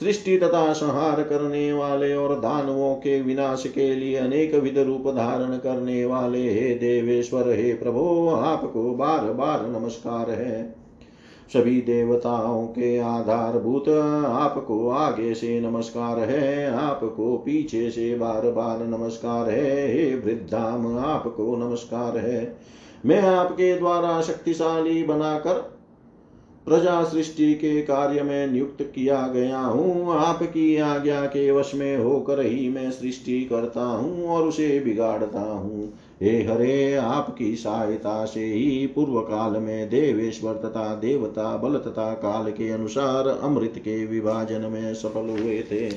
[0.00, 5.56] सृष्टि तथा संहार करने वाले और दानवों के विनाश के लिए अनेक विध रूप धारण
[5.56, 10.77] करने वाले हे देवेश्वर, हे प्रभो आपको बार बार नमस्कार है।
[11.50, 19.50] सभी देवताओं के आधारभूत आपको आगे से नमस्कार है, आपको पीछे से बार बार नमस्कार
[19.50, 22.56] है, हे वृद्धाम, आपको नमस्कार है।
[23.06, 25.78] मैं आपके द्वारा शक्तिशाली बनाकर
[26.66, 32.40] प्रजा सृष्टि के कार्य में नियुक्त किया गया हूँ। आपकी आज्ञा के वश में होकर
[32.40, 38.86] ही मैं सृष्टि करता हूँ और उसे बिगाड़ता हूँ। हे हरे, आपकी सहायता से ही
[38.86, 44.94] पूर्व काल में देवेश्वर तथा देवता बल तथा काल के अनुसार अमृत के विभाजन में
[44.94, 45.90] सफल हुए थे।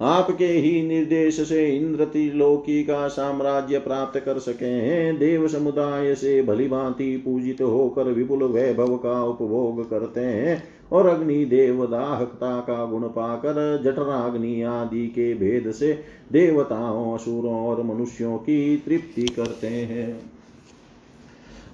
[0.00, 6.42] आपके ही निर्देश से इंद्र त्रिलोकी का साम्राज्य प्राप्त कर सके हैं। देव समुदाय से
[6.42, 12.84] भली भांति पूजित होकर विपुल वैभव का उपभोग करते हैं। और अग्नि देव दाहकता का
[12.84, 15.98] गुण पाकर जठराग्नि आदि के भेद से
[16.32, 20.30] देवताओं, असुरों और मनुष्यों की तृप्ति करते हैं।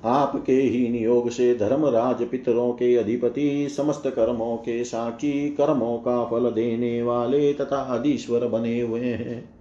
[0.05, 6.51] आपके ही नियोग से धर्मराज पितरों के अधिपति, समस्त कर्मों के साक्षी, कर्मों का फल
[6.51, 9.57] देने वाले तथा अधीश्वर बने हुए हैं।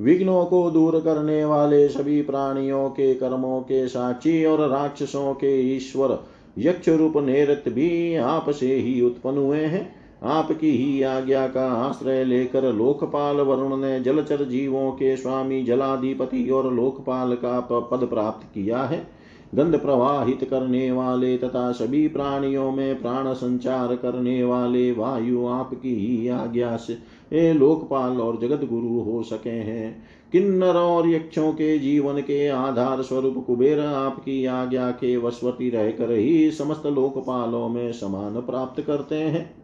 [0.00, 6.31] विघ्नों को दूर करने वाले सभी प्राणियों के कर्मों के साक्षी और राक्षसों के ईश्वर
[6.58, 12.24] यक्ष रूप नेरत भी आप से ही उत्पन्न हुए हैं। आपकी ही आज्ञा का आश्रय
[12.24, 18.82] लेकर लोकपाल वरुण ने जलचर जीवों के स्वामी जलाधिपति और लोकपाल का पद प्राप्त किया
[18.82, 19.06] है।
[19.54, 26.28] गंध प्रवाहित करने वाले तथा सभी प्राणियों में प्राण संचार करने वाले वायु आपकी ही
[26.28, 26.98] आज्ञा से
[27.32, 33.02] ए लोकपाल और जगत गुरु, हो सके हैं। किन्नर और यक्षों के जीवन के आधार
[33.02, 39.62] स्वरूप कुबेर आपकी आज्ञा के वशवती रहकर ही समस्त लोकपालों में समान प्राप्त करते हैं।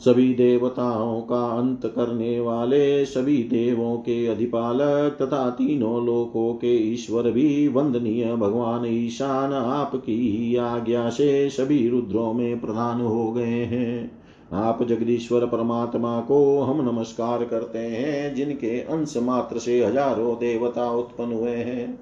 [0.00, 7.30] सभी देवताओं का अंत करने वाले सभी देवों के अधिपालक तथा तीनों लोकों के ईश्वर
[7.30, 14.19] भी वंदनीय भगवान ईशान आपकी आज्ञा से सभी रुद्रों में प्रधान हो गए हैं।
[14.50, 21.32] आप जगदीश्वर परमात्मा को हम नमस्कार करते हैं, जिनके अंश मात्र से हज़ारों देवता उत्पन्न
[21.32, 21.98] हुए हैं।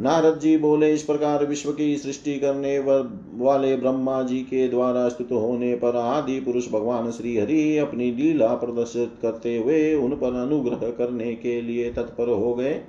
[0.00, 5.32] नारद जी बोले, इस प्रकार विश्व की सृष्टि करने वाले ब्रह्मा जी के द्वारा स्तुत
[5.32, 10.90] होने पर आदि पुरुष भगवान श्री हरि अपनी लीला प्रदर्शित करते हुए उन पर अनुग्रह
[10.90, 12.80] करने के लिए तत्पर हो गए।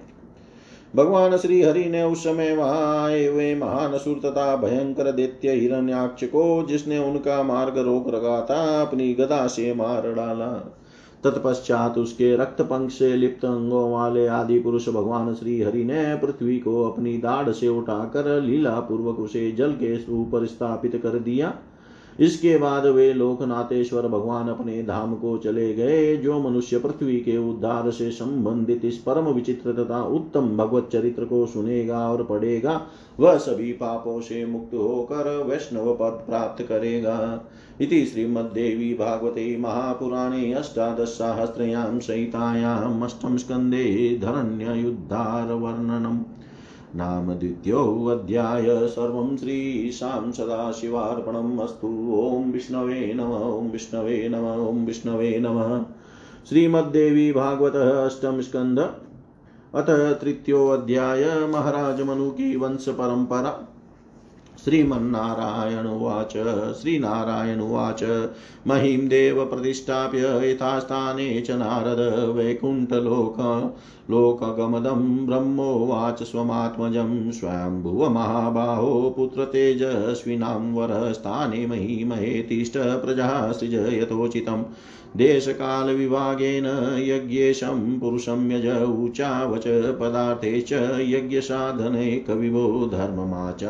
[0.96, 6.24] भगवान श्री हरि ने उस समय वहाँ आए हुए महान असुर तथा भयंकर दैत्य हिरण्याक्ष
[6.24, 10.78] को, जिसने उनका मार्ग रोक रखा था, अपनी गदा से मार डाला।
[11.24, 16.60] तत्पश्चात उसके रक्त पंख से, लिप्त अंगों वाले आदि पुरुष भगवान श्री हरि ने पृथ्वी
[16.60, 21.54] को अपनी दाढ़ से उठाकर लीला पूर्वक उसे जल के ऊपर स्थापित कर दिया।
[22.22, 27.92] इसके बाद वे लोकनाथेश्वर भगवान अपने धाम को चले गए, जो मनुष्य पृथ्वी के उद्धार
[27.92, 32.82] से संबंधित इस परम विचित्र तथा उत्तम भगवत चरित्र को सुनेगा और पढ़ेगा,
[33.20, 37.44] वह सभी पापों से मुक्त होकर वैष्णव पद प्राप्त करेगा।
[37.82, 46.20] इति श्रीमद्देवी भागवते महापुराणे अष्टादशसाहस्रयां संहितायाम् अष्टम स्कन्धे धरण्ययुद्धारवर्णनम्।
[46.96, 55.84] नाम द्वितीयोऽध्याय सर्वं श्रीशां सदाशिवार्पणम् अस्तु। ॐ विष्णवे नम, ॐ विष्णवे नम, ॐ विष्णवे नमः।
[56.50, 58.80] श्रीमद्देवी भागवत अष्टम स्कंद
[59.76, 63.71] अतः तृतीयोऽध्याय, महाराज मनु की वंश परंपरा।
[64.66, 66.32] श्रीमन्नारायण उवाच,
[66.82, 68.04] श्रीनारायण उवाच।
[68.68, 73.38] महीं देव प्रतिष्ठाप्य यथास्थाने च नारद वैकुण्ठलोक,
[74.10, 84.64] लोकगमदं ब्रह्मोवाच स्वमात्मजं स्वयम्भुवमहाबाहो पुत्रतेजस्विनां वरस्थाने महीमहे तिष्ठ प्रजा सृज यथोचितम्
[85.18, 89.64] देशकालविभागेन यज्ञेशं पुरुषं यज ऊचावच
[90.00, 93.64] पदार्थे च यज्ञसाधने कविभो धर्ममाच।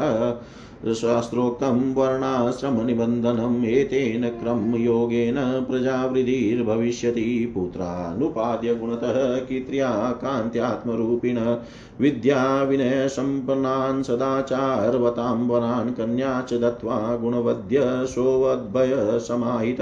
[0.96, 11.56] शास्त्रोक्तं वर्णाश्रमनिबन्धनम् एतेन क्रमयोगेन प्रजावृद्धिर्भविष्यति। पुत्रानुपाद्य गुणतः कित्र्या कान्त्यात्मरूपिण
[12.00, 19.82] विद्याविनयसम्पन्नान् सदाचारवतां वरान् कन्या च दत्त्वा गुणवद्य सोऽद्भयसमाहित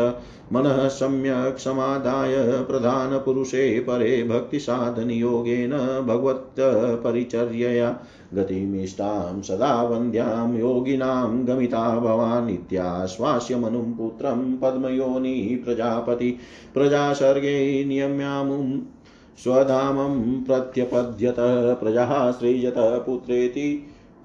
[0.53, 2.35] मनः सम्यक् समादाय
[2.67, 5.71] प्रधानपुरुषे परे भक्तिसाधनयोगेन
[6.07, 7.89] भगवत्परिचर्यया
[8.33, 16.31] गतिमिष्टां सदा वन्द्यां योगिनां गमिता भवान् इत्याश्वास्य मनुं पुत्रं पद्मयोनि प्रजापति
[16.73, 18.65] प्रजासर्गे नियम्यामुं
[19.43, 21.35] स्वधामं प्रत्यपद्यत
[21.79, 22.75] प्रजाः सृजत
[23.05, 23.69] पुत्रेति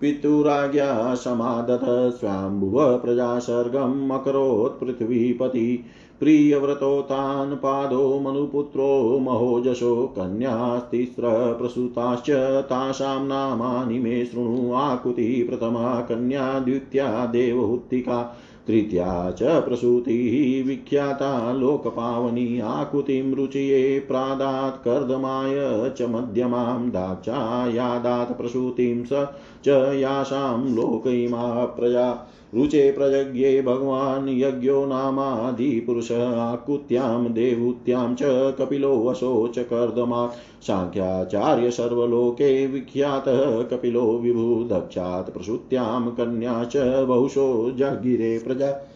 [0.01, 1.85] पितुराज्ञा समादत
[2.19, 5.85] स्वाम्भुव प्रजासर्गम् अकरोत् पृथ्वीपति
[6.21, 12.31] प्रियव्रतोतान् पादो मनुपुत्रो महोजशो कन्यास्तिस्रप्रसूताश्च
[12.71, 23.35] तासां नामानि मे शृणु आकुति प्रथमा कन्या द्वितीया देवहुत्तिका तृतीया च प्रसूतिः विख्याता लोकपावनी आकुतिं
[23.35, 29.29] रुचये प्रादात् कर्दमाय च मध्यमां दाक्षायादात् प्रसूतिं स
[29.65, 38.23] च यासां लोकैमा प्रजा रुचे प्रयज्ञे भगवान् यज्ञो नामादिपुरुषः, आकुत्यां देवूत्यां च
[38.59, 40.31] कपिलो वशो च कर्दमा
[40.63, 48.91] साङ्ख्याचार्य सर्वलोके विख्यातः, कपिलो विभु दक्षात् प्रसूत्यां कन्या च बहुशो जगिरे प्रजा।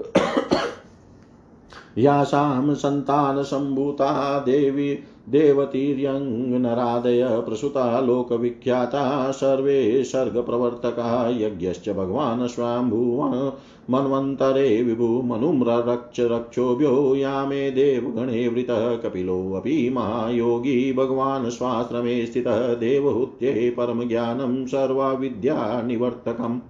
[1.98, 4.98] यासां सन्तानसम्भूता देवी
[5.28, 13.52] देवतीर्यङ्गनरादय प्रसुता लोकविख्याता सर्वे सर्गप्रवर्तका, यज्ञश्च भगवान् स्वाम्भुव
[13.90, 26.60] मन्वन्तरे विभु मनुम्ररक्ष रक्षोभ्यो यामे देवगणे वृतः कपिलोऽपि महायोगी, भगवान् स्वाश्रमे स्थितः, देवहूत्ये परमज्ञानं, सर्वाविद्यानिवर्तकम्।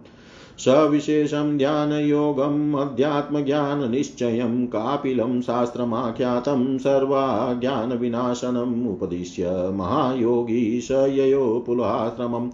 [0.59, 12.51] सविशेषं ध्यानयोगम् अध्यात्मज्ञाननिश्चयं, कापिलं शास्त्रमाख्यातं, सर्वाज्ञानविनाशनम् उपदिश्य महायोगी स ययो पुलाश्रमम्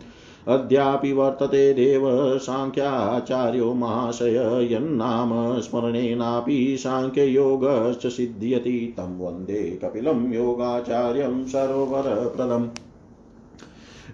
[0.49, 12.69] अद्यापि वर्तते देव साङ्ख्याचार्यो महाशय, यन्नाम स्मरणेनापि साङ्ख्ययोगश्च सिद्ध्यति। तं वंदे कपिलं योगाचार्यं सर्ववरप्रदम्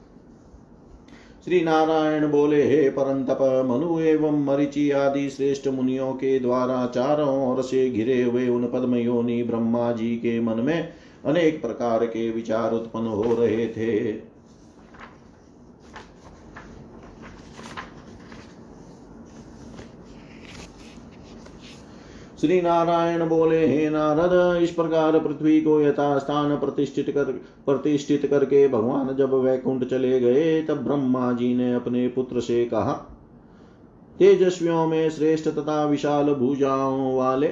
[1.47, 7.61] श्री नारायण बोले, हे परंतप, मनु एवं मरिचि आदि श्रेष्ठ मुनियों के द्वारा चारों ओर
[7.63, 10.89] से घिरे हुए उन पद्म योनि ब्रह्मा जी के मन में
[11.25, 14.11] अनेक प्रकार के विचार उत्पन्न हो रहे थे।
[22.41, 27.23] श्री नारायण बोले, हे नारद, इस प्रकार पृथ्वी को यथास्थान प्रतिष्ठित कर,
[27.65, 32.93] प्रतिष्ठित करके भगवान जब वैकुंठ चले गए, तब ब्रह्मा जी ने अपने पुत्र से कहा,
[34.19, 37.47] तेजस्वियों में श्रेष्ठ तथा विशाल भुजाओं वाले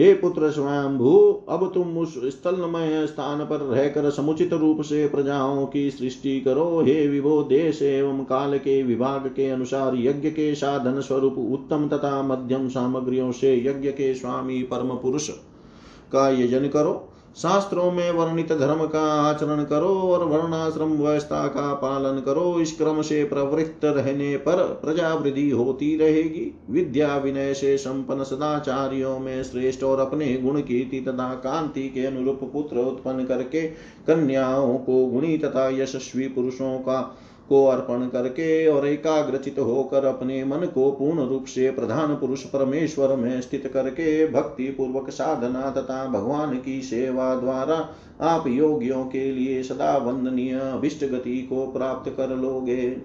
[0.00, 5.90] हे पुत्र स्वयंभू, अब तुम उस स्थलमय स्थान पर रहकर समुचित रूप से प्रजाओं की
[5.90, 11.38] सृष्टि करो। हे विभो, देश एवं काल के विभाग के अनुसार यज्ञ के साधन स्वरूप
[11.38, 15.28] उत्तम तथा मध्यम सामग्रियों से यज्ञ के स्वामी परम पुरुष
[16.12, 22.20] का यजन करो। शास्त्रों में वर्णित धर्म का आचरण करो और वर्णाश्रम व्यवस्था का पालन
[22.20, 28.24] करो। इस क्रम से प्रवृत्त रहने पर प्रजा वृद्धि होती रहेगी। विद्या विनय से संपन्न
[28.24, 33.62] सदाचार्यों में श्रेष्ठ और अपने गुण कीर्ति तथा कांति के अनुरूप पुत्र उत्पन्न करके
[34.06, 37.00] कन्याओं को गुणी तथा यशस्वी पुरुषों का
[37.50, 43.16] को अर्पण करके और एकाग्रचित होकर अपने मन को पूर्ण रूप से प्रधान पुरुष परमेश्वर
[43.16, 47.88] में स्थित करके भक्ति पूर्वक साधना तथा भगवान की सेवा द्वारा
[48.20, 52.96] आप योगियों के लिए सदा वंदनीय अभिष्ट गति को प्राप्त कर लोगे।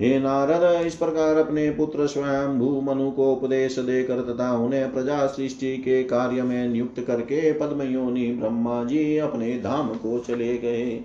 [0.00, 5.26] हे नारद, इस प्रकार अपने पुत्र स्वयं भू मनु को उपदेश देकर तथा उन्हें प्रजा
[5.26, 11.00] सृष्टि के कार्य में नियुक्त करके पद्मयोनि ब्रह्मा जी अपने धाम को चले गए।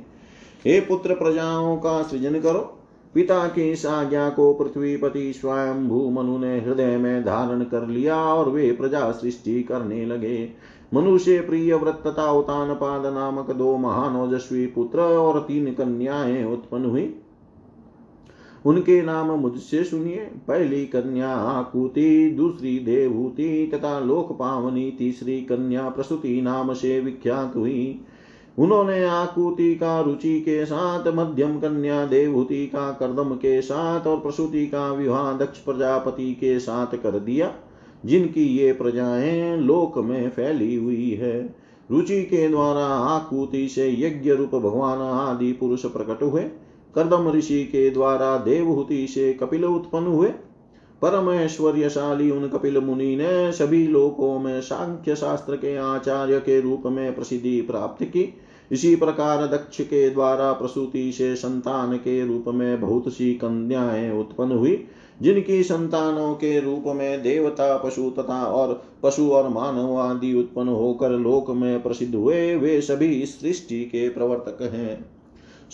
[0.65, 2.77] हे पुत्र प्रजाओं का सृजन करो।
[3.13, 8.15] पिता की इस आज्ञा को पृथ्वीपति स्वयं भू मनु ने हृदय में धारण कर लिया
[8.15, 10.49] और वे प्रजा सृष्टि करने लगे।
[10.93, 16.85] मनुष्य प्रिय व्रत तथा उतान पाद नामक दो महान ओजस्वी पुत्र और तीन कन्याएँ उत्पन्न
[16.85, 17.15] हुई।
[18.65, 26.41] उनके नाम मुझसे सुनिए। पहली कन्या आकुति, दूसरी देवहूति तथा लोक पावनी तीसरी कन्या प्रसूति
[26.41, 28.01] नाम से विख्यात हुई।
[28.61, 34.67] उन्होंने आकुति का रुचि के साथ, मध्यम कन्या देवहूति का कर्दम के साथ और प्रसूति
[34.67, 37.53] का विवाह दक्ष प्रजापति के साथ कर दिया,
[38.05, 41.55] जिनकी ये प्रजाएँ लोक में फैली हुई है।
[41.91, 46.41] रुचि के द्वारा आकुति से यज्ञ रूप भगवान आदि पुरुष प्रकट हुए।
[46.95, 50.29] कर्दम ऋषि के द्वारा देवहूति से कपिल उत्पन्न हुए।
[51.01, 56.83] परम ऐश्वर्यशाली उन कपिल मुनि ने सभी लोकों में सांख्य शास्त्र के आचार्य के रूप
[56.85, 58.33] में प्रसिद्धि प्राप्त की।
[58.71, 64.51] इसी प्रकार दक्ष के द्वारा प्रसूति से संतान के रूप में बहुत सी कन्याएँ उत्पन्न
[64.51, 64.87] हुई,
[65.21, 71.09] जिनकी संतानों के रूप में देवता, पशु तथा और पशु और मानव आदि उत्पन्न होकर
[71.09, 75.21] लोक में प्रसिद्ध हुए, वे सभी सृष्टि के प्रवर्तक हैं।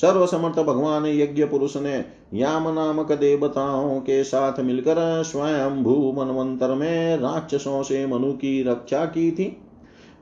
[0.02, 7.18] सर्वसमर्थ भगवान यज्ञ पुरुष ने याम नामक देवताओं के साथ मिलकर स्वयं भू मनवंतर में
[7.18, 9.58] राक्षसों से मनु की रक्षा की थी।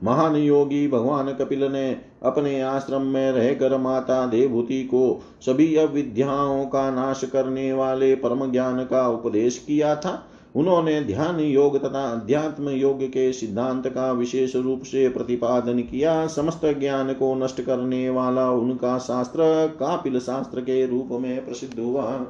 [0.04, 6.90] महान योगी भगवान कपिल ने अपने आश्रम में रहकर माता देवभूति को सभी अविद्याओं का
[6.90, 10.26] नाश करने वाले परम ज्ञान का उपदेश किया था।
[10.56, 16.60] उन्होंने ध्यान योग तथा अध्यात्म योग के सिद्धांत का विशेष रूप से प्रतिपादन किया। समस्त
[16.64, 19.38] ज्ञान को नष्ट करने वाला उनका शास्त्र
[19.80, 22.26] कापिल शास्त्र के रूप में प्रसिद्ध हुआ।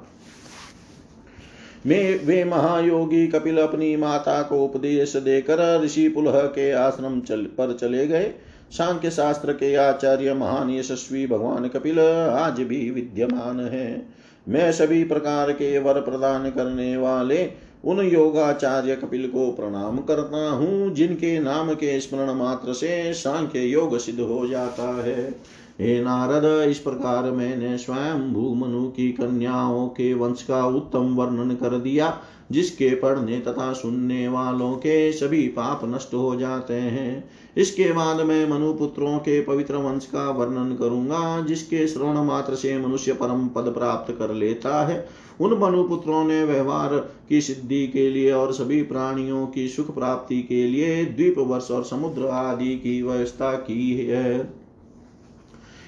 [1.86, 7.76] में, वे महायोगी कपिल अपनी माता को उपदेश देकर ऋषि पुलह के आश्रम चल, पर
[7.80, 8.32] चले गए।
[8.70, 14.06] सांख्य शास्त्र के आचार्य महान यशस्वी भगवान कपिल आज भी विद्यमान है।
[14.48, 17.48] मैं सभी प्रकार के वर प्रदान करने वाले
[17.84, 23.98] उन योगाचार्य कपिल को प्रणाम करता हूँ, जिनके नाम के स्मरण मात्र से सांख्य योग
[23.98, 25.34] सिद्ध हो जाता है।
[25.80, 31.78] हे नारद, इस प्रकार मैंने स्वयं भूमनु की कन्याओं के वंश का उत्तम वर्णन कर
[31.78, 32.18] दिया,
[32.52, 38.48] जिसके पढ़ने तथा सुनने वालों के सभी पाप नष्ट हो जाते हैं। इसके बाद मैं
[38.48, 44.16] मनुपुत्रों के पवित्र वंश का वर्णन करूँगा, जिसके श्रवण मात्र से मनुष्य परम पद प्राप्त
[44.18, 45.08] कर लेता है।
[45.40, 46.96] उन मनुपुत्रों ने व्यवहार
[47.28, 51.84] की सिद्धि के लिए और सभी प्राणियों की सुख प्राप्ति के लिए द्वीप, वर्ष और
[51.84, 54.65] समुद्र आदि की व्यवस्था की है।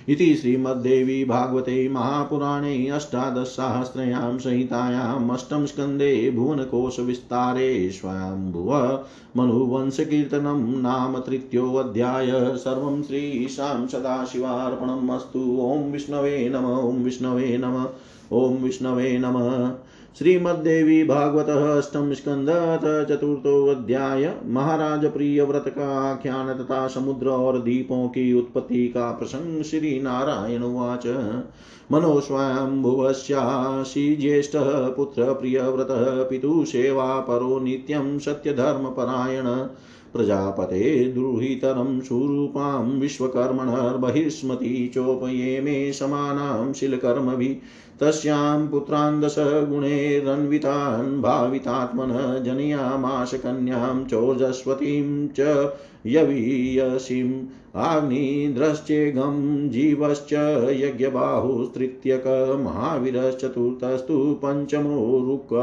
[0.09, 9.05] इति श्रीमद्देवी भागवते महापुराणे अष्टादशसहस्रयां संहितायाम् भुवनकोश भुवनकोशविस्तारे स्वयंभुव
[9.37, 17.87] मनुवंशकीर्तनं नाम तृतीयोऽध्याय। सर्वं श्रीशां सदाशिवार्पणम् अस्तु। ॐ विष्णवे नम, ॐ विष्णवे नम,
[18.33, 19.75] ॐ विष्णवे नमः।
[20.19, 22.49] श्रीमद्देवी भागवत अष्टम स्कंद
[23.09, 29.63] चतुर्थो अध्याय महाराज प्रिय व्रत का आख्यान तथा समुद्र और दीपों की उत्पत्ति का प्रसंग
[29.63, 31.07] श्री नारायण उवाच।
[31.93, 32.23] मनो
[32.83, 34.53] भुवस्यासी ज्येष्ठ
[34.97, 39.69] पुत्र प्रियव्रत पितु सेवा परो नित्यं सत्यधर्मपरायण।
[40.13, 47.57] प्रजापते दुहितरं सुरूपां विश्वकर्मणर्बहिस्मती चोपये मे समानां शिलकर्मभिः
[48.01, 55.73] तस्यां पुत्रान् दशगुणैरन्वितान् भावितात्मनः जनयामाश कन्यां चोजस्वतीं च
[56.07, 57.33] यवीयसीम्
[57.87, 59.37] आग्निद्रश्चेगं
[59.71, 60.33] जीवश्च
[60.83, 62.27] यज्ञबाहुस्तृतीयक
[62.65, 65.55] महावीरश्चतुर्थस्तु पञ्चमो रुक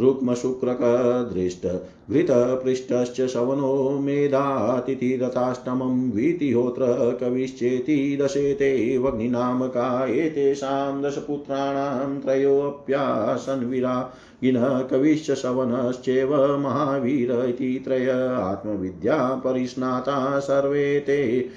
[0.00, 1.66] रुक्मशुक्रकदृष्ट
[2.10, 3.72] घृतपृष्ठश्च शवनो
[4.04, 6.86] मेधातिथिरथाष्टमं वीतिहोत्र
[7.20, 9.88] कविश्चेति दशेते वग्निनामका
[10.22, 13.96] एतेषां दशपुत्राणां त्रयोऽप्यासन्विरा
[14.42, 18.10] गिनः कविश्च शवनश्चैव महावीर इति त्रय
[18.40, 21.50] आत्मविद्या परिस्नाता सर्वे ते।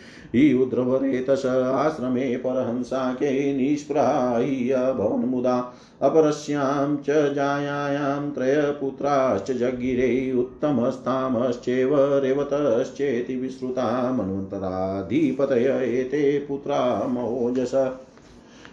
[0.62, 5.56] उद्रवरेतस आश्रमे परहंसाके निष्प्राह्य भवन्मुदा
[6.02, 15.68] अपरस्यां च जायायां त्रयपुत्राश्च जगिरे उत्तमस्तामश्चैव रेवतश्चेति विश्रुता मन्वन्तराधिपतय
[16.00, 17.72] एते पुत्रा मोजस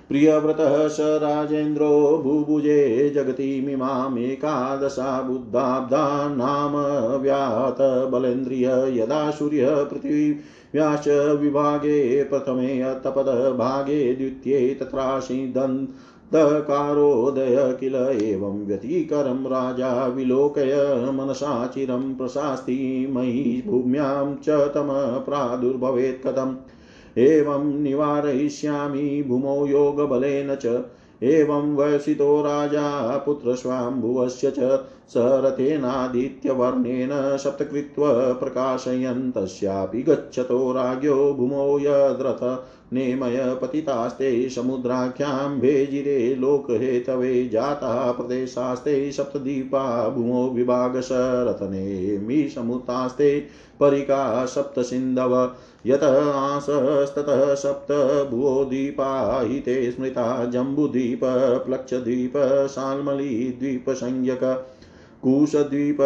[0.08, 6.72] प्रियव्रतः स राजेन्द्रो बुभुजे जगतीमिमामेकादशा बुद्धाब्दा नाम
[7.22, 15.86] व्याहत बलेन्द्रिय यदा सूर्य पृथिव्याश्च विभागे प्रथमे तपदभागे द्वितीये तत्रासीदन्
[16.34, 20.74] दकारोदय किल एवं व्यतीकरं राजा विलोकय
[21.14, 24.88] मनसा चिरं प्रशास्ति मयि भूम्यां च तम
[25.24, 26.56] प्रादुर्भवेत् कथम्
[27.18, 30.84] एवं निवारयिष्यामि भूमौ योगबलेन च।
[31.22, 43.58] एवं वसितो राजा पुत्रस्वाम्भुवस्य च। स रथेनादित्यवर्णेन सप्तकृत्व प्रकाशयन्, तस्यापि गच्छतो राज्ञो भूमौ यद्रथ। नेमय
[43.62, 53.46] पतितास्ते समुद्राख्यां भेजिरे लोकहेतवे जाता प्रदेशास्ते सप्तदीपा भूमौ विभागशरथनेमि समुतास्ते
[53.80, 55.50] परिका सप्तसिन्धव।
[55.86, 57.92] यत आंसस्ततः सप्त
[58.30, 61.20] भुवो दीपा, हिते स्मृता जम्बुद्वीप
[61.66, 64.66] प्लक्षद्वीप शाल्मलीद्वीपसंज्ञक
[65.22, 65.96] कुशद्वीप,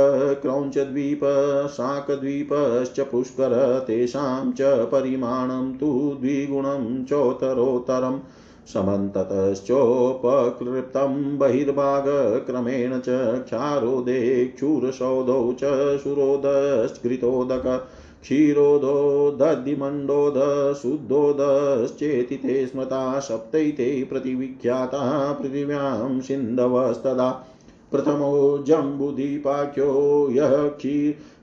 [0.43, 1.21] क्रौञ्चद्वीप,
[1.69, 8.21] शाकद्वीपश्च पुष्कर, तेषां च परिमाणं तु द्विगुणं चोत्तरोत्तरम्
[8.69, 17.89] समन्ततश्चोपकृप्तं बहिर्भागक्रमेण च क्षारोदे क्षूरसौधौ च सुरोदश्घृतोदक
[18.23, 27.47] क्षीरोदो दधिमण्डोद शुद्धोदश्चेति ते स्मृता सप्तैते प्रतिविख्याता पृथिव्यां सिन्धवस्तदा।
[27.93, 30.68] प्रथमो जम्बुदीपाख्यो यः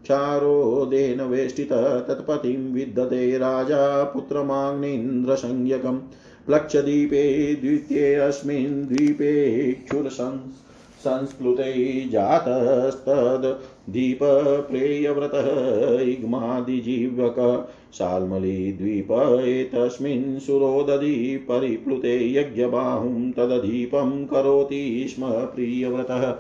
[0.04, 6.00] क्षारोदेन वेष्टितः तत्पतिं विद्यते राजा पुत्रमाग्नीन्द्रसंज्ञकम्।
[6.50, 9.34] द्वितीय द्वितीयेऽस्मिन् द्वीपे
[9.72, 10.54] संस्कृत
[11.00, 12.10] संस्प्लुते
[13.90, 26.36] जातस्तद्दीपप्रेयव्रतः इग्मादिजीवक शाल्मलीद्वीप एतस्मिन् सुरोदधि परिप्लुते यज्ञबाहुं तदधीपं करोति स्म प्रियव्रतः।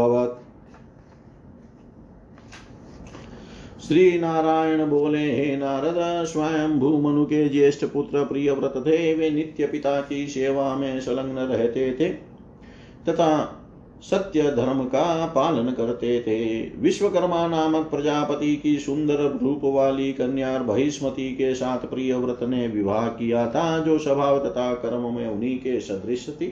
[3.91, 9.67] श्री नारायण बोले, हे नारद स्वयं भूमनु के ज्येष्ठ पुत्र, प्रिय व्रत थे वे नित्य
[9.67, 12.09] पिता की सेवा में संलग्न रहते थे
[13.09, 13.31] तथा
[14.03, 21.31] सत्य धर्म का पालन करते थे। विश्वकर्मा नामक प्रजापति की सुंदर रूप वाली कन्या बहिष्मति
[21.33, 25.81] के साथ प्रिय व्रत ने विवाह किया था, जो स्वभाव तथा कर्म में उन्हीं के
[25.81, 26.47] सदृश थी।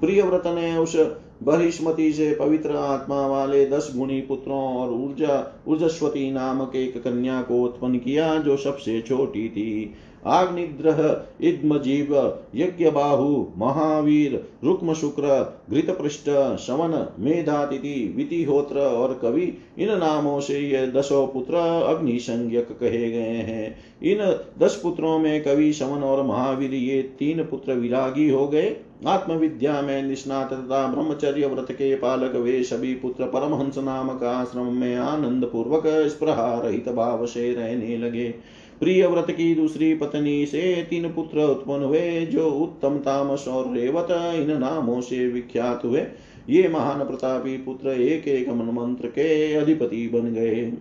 [0.00, 0.96] प्रिय व्रत ने उस
[1.42, 7.62] बहिष्मति से पवित्र आत्मा वाले दस गुणी पुत्रों और ऊर्जा, ऊर्जस्वती नामक एक कन्या को
[7.62, 9.94] उत्पन्न किया, जो सबसे छोटी थी।
[10.26, 16.24] आग्निग्रह इद्मजीव यज्ञबाहु, महावीर रुक्म शुक्र घृतपृष्ठ,
[16.58, 21.54] शवन, मेधातिथि, वितिहोत्र और कवि, इन नामों से ये दसों पुत्र
[21.86, 27.44] अग्नि संज्ञक कहे गए हैं। इन दस पुत्रों में कवि, शवन और महावीर ये तीन
[27.44, 28.76] पुत्र विरागी हो गए।
[29.06, 34.96] आत्मविद्या में निष्णात तथा ब्रह्मचर्य व्रत के पालक वे सभी पुत्र परमहंस नामक आश्रम में
[34.96, 38.34] आनंद पूर्वक स्प्रहा रहित भाव से रहने लगे।
[38.80, 44.08] प्रिय व्रत की दूसरी पत्नी से तीन पुत्र उत्पन्न हुए, जो उत्तम तामस और रेवत,
[44.10, 46.06] इन नामों से विख्यात हुए।
[46.50, 50.72] ये महान प्रतापी पुत्र एक एक मनमंत्र के अधिपति बन गए।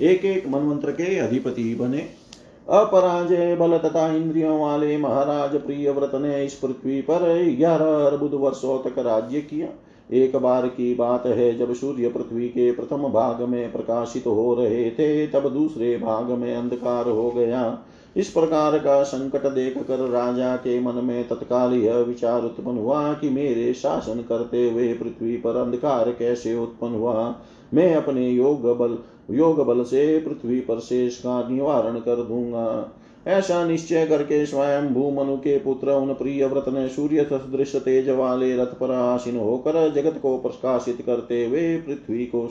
[0.00, 2.21] एक एक मनमंत्र के अधिपति बने।
[2.68, 7.22] अपराजय बल तथा इंद्रियों वाले महाराज प्रिय व्रत ने इस पृथ्वी पर
[7.58, 9.68] ग्यारह अर्बुद वर्षों तक राज्य किया।
[10.12, 14.90] एक बार की बात है, जब सूर्य पृथ्वी के प्रथम भाग में प्रकाशित हो रहे
[14.90, 17.78] थे, तब दूसरे भाग में अंधकार हो गया।
[18.16, 23.12] इस प्रकार का संकट देख कर राजा के मन में तत्काल यह विचार उत्पन्न हुआ
[23.12, 27.34] कि मेरे शासन करते हुए पृथ्वी पर अंधकार कैसे उत्पन्न हुआ।
[27.74, 28.98] मैं अपने योग बल
[29.30, 32.92] योग बल से पृथ्वी पर शेष का निवारण कर दूँगा।
[33.26, 38.56] ऐसा निश्चय करके स्वयं भूमनु के पुत्र, उन प्रिय व्रत ने सूर्य सदृश तेज वाले
[38.56, 42.48] रथ पर आसीन होकर जगत को प्रकाशित करते हुए पृथ्वी को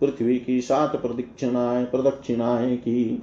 [0.00, 3.22] पृथ्वी की सात प्रदक्षिणाएँ प्रदक्षिणाएँ की।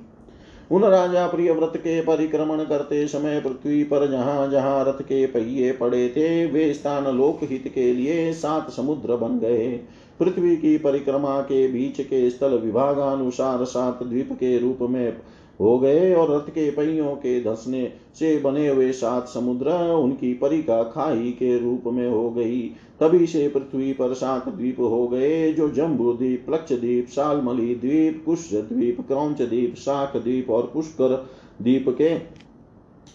[0.71, 5.71] उन राजा प्रिय व्रत के परिक्रमण करते समय पृथ्वी पर जहाँ जहाँ रथ के पहिए
[5.71, 9.79] पड़े थे, वे स्थान लोकहित के लिए सात समुद्र बन गए।
[10.20, 15.18] पृथ्वी की परिक्रमा के बीच के स्थल विभागानुसार सात द्वीप के रूप में
[15.59, 20.82] हो गए और रथ के पहियों के धसने से बने हुए सात समुद्र उनकी परिका
[20.84, 22.61] खाई के रूप में हो गई।
[22.99, 28.24] तभी से पृथ्वी पर सात द्वीप हो गए, जो जम्बू द्वीप प्लक्ष द्वीप, सालमली द्वीप,
[28.26, 31.16] कुश द्वीप, क्रौच द्वीप शाख द्वीप और पुष्कर
[31.61, 32.18] द्वीप के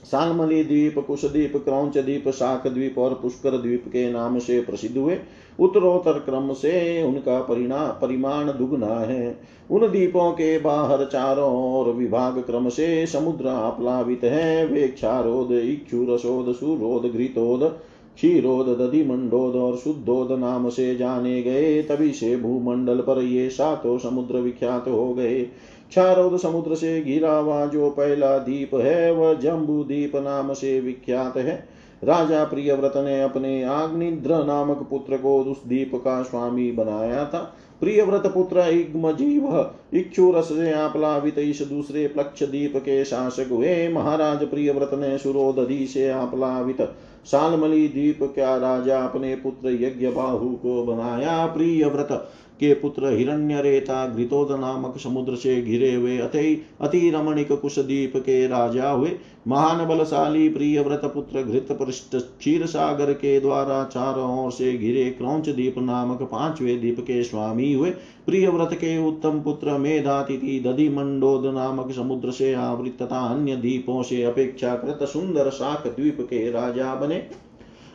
[0.04, 5.18] सालमली द्वीप कुशद्वीप क्रौच द्वीप शाख द्वीप और पुष्कर द्वीप के नाम से प्रसिद्ध हुए।
[5.60, 9.40] उत्तरोत्तर क्रम से उनका परिणा, परिमाण दुगना है।
[9.70, 16.06] उन द्वीपों के बाहर चारों ओर विभाग क्रम से समुद्र आप्लावित है। वे क्षारोद इक्षु
[16.08, 17.78] रसोद सुरोद, घृतोद,
[18.16, 24.36] क्षीरोद, दधिमंडोद और शुद्धोद नाम से जाने गए। तभी से भूमंडल पर ये सातों समुद्र
[24.36, 25.42] विख्यात हो गए।
[25.88, 31.36] क्षारोद समुद्र से घिरा हुआ जो पहला द्वीप है, वह जम्बू द्वीप नाम से विख्यात
[31.36, 37.54] है। राजा प्रियव्रत ने अपने आग्निद्र नामक पुत्र को उस द्वीप का स्वामी बनाया था।
[37.80, 44.44] प्रियव्रत पुत्र इग्मजीव इक्षु रस से आप्लावित इस दूसरे प्लक्ष द्वीप के शासक हुए। महाराज
[44.44, 46.82] प्रियव्रत ने सुरोदधि से आप्लावित
[47.24, 52.28] सालमली द्वीप का राजा अपने पुत्र यज्ञ बाहु को बनाया। प्रियव्रत
[52.60, 58.46] के पुत्र हिरण्य रेता घृतोद नामक समुद्र से घिरे हुए अति अति रमणिक कुशदीप के
[58.46, 59.12] राजा हुए।
[59.48, 65.04] महान बलशाली प्रिय व्रत पुत्र घृत पृष्ठ क्षीर सागर के द्वारा चारों ओर से घिरे
[65.10, 67.90] क्रौच दीप नामक पांचवे दीप के स्वामी हुए।
[68.26, 74.02] प्रिय व्रत के उत्तम पुत्र मेधातिथि दधि मंडोद नामक समुद्र से आवृत तथा अन्य दीपों
[74.02, 77.26] से अपेक्षाकृत सुंदर शाक द्वीप के राजा बने।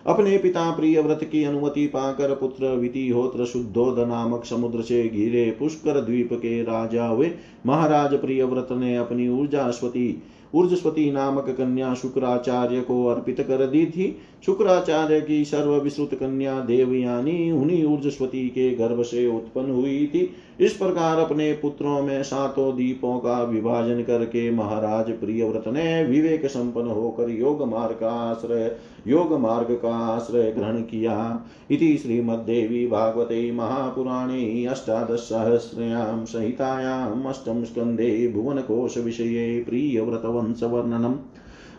[0.07, 6.01] अपने पिता प्रिय व्रत की अनुमति पाकर पुत्र वितिहोत्र शुद्धोद नामक समुद्र से घिरे पुष्कर
[6.01, 7.31] द्वीप के राजा हुए।
[7.65, 10.23] महाराज प्रिय व्रत ने अपनी ऊर्जास्वती
[10.55, 14.15] ऊर्जस्वती नामक कन्या शुक्राचार्य को अर्पित कर दी थी।
[14.45, 20.29] शुक्राचार्य की सर्व विश्रुत कन्या देवयानी उन्हीं ऊर्जस्वती के गर्भ से उत्पन्न हुई थी।
[20.59, 26.87] इस प्रकार अपने पुत्रों में सातों दीपों का विभाजन करके महाराज प्रियव्रत ने विवेक संपन्न
[26.87, 28.75] होकर योग मार्ग का आश्रय,
[29.07, 38.57] योग मार्ग का आश्रय ग्रहण किया। इति श्रीमद्देवी भागवते महापुराणे अष्टादशसहस्रयां संहितायाम् अष्टम स्कंदे भुवन
[38.57, 41.15] कोश विषय स्कन्धे भुवनकोशविषये प्रियव्रतवंशवर्णनम्।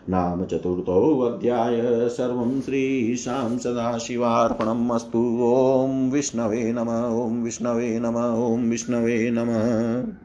[0.09, 6.89] नाम चतुर्थोऽध्याय सर्वं श्रीशां सदाशिवार्पणम् अस्तु। ॐ विष्णवे नम,
[7.21, 10.24] ॐ विष्णवे नम, ॐ विष्णवे नमः।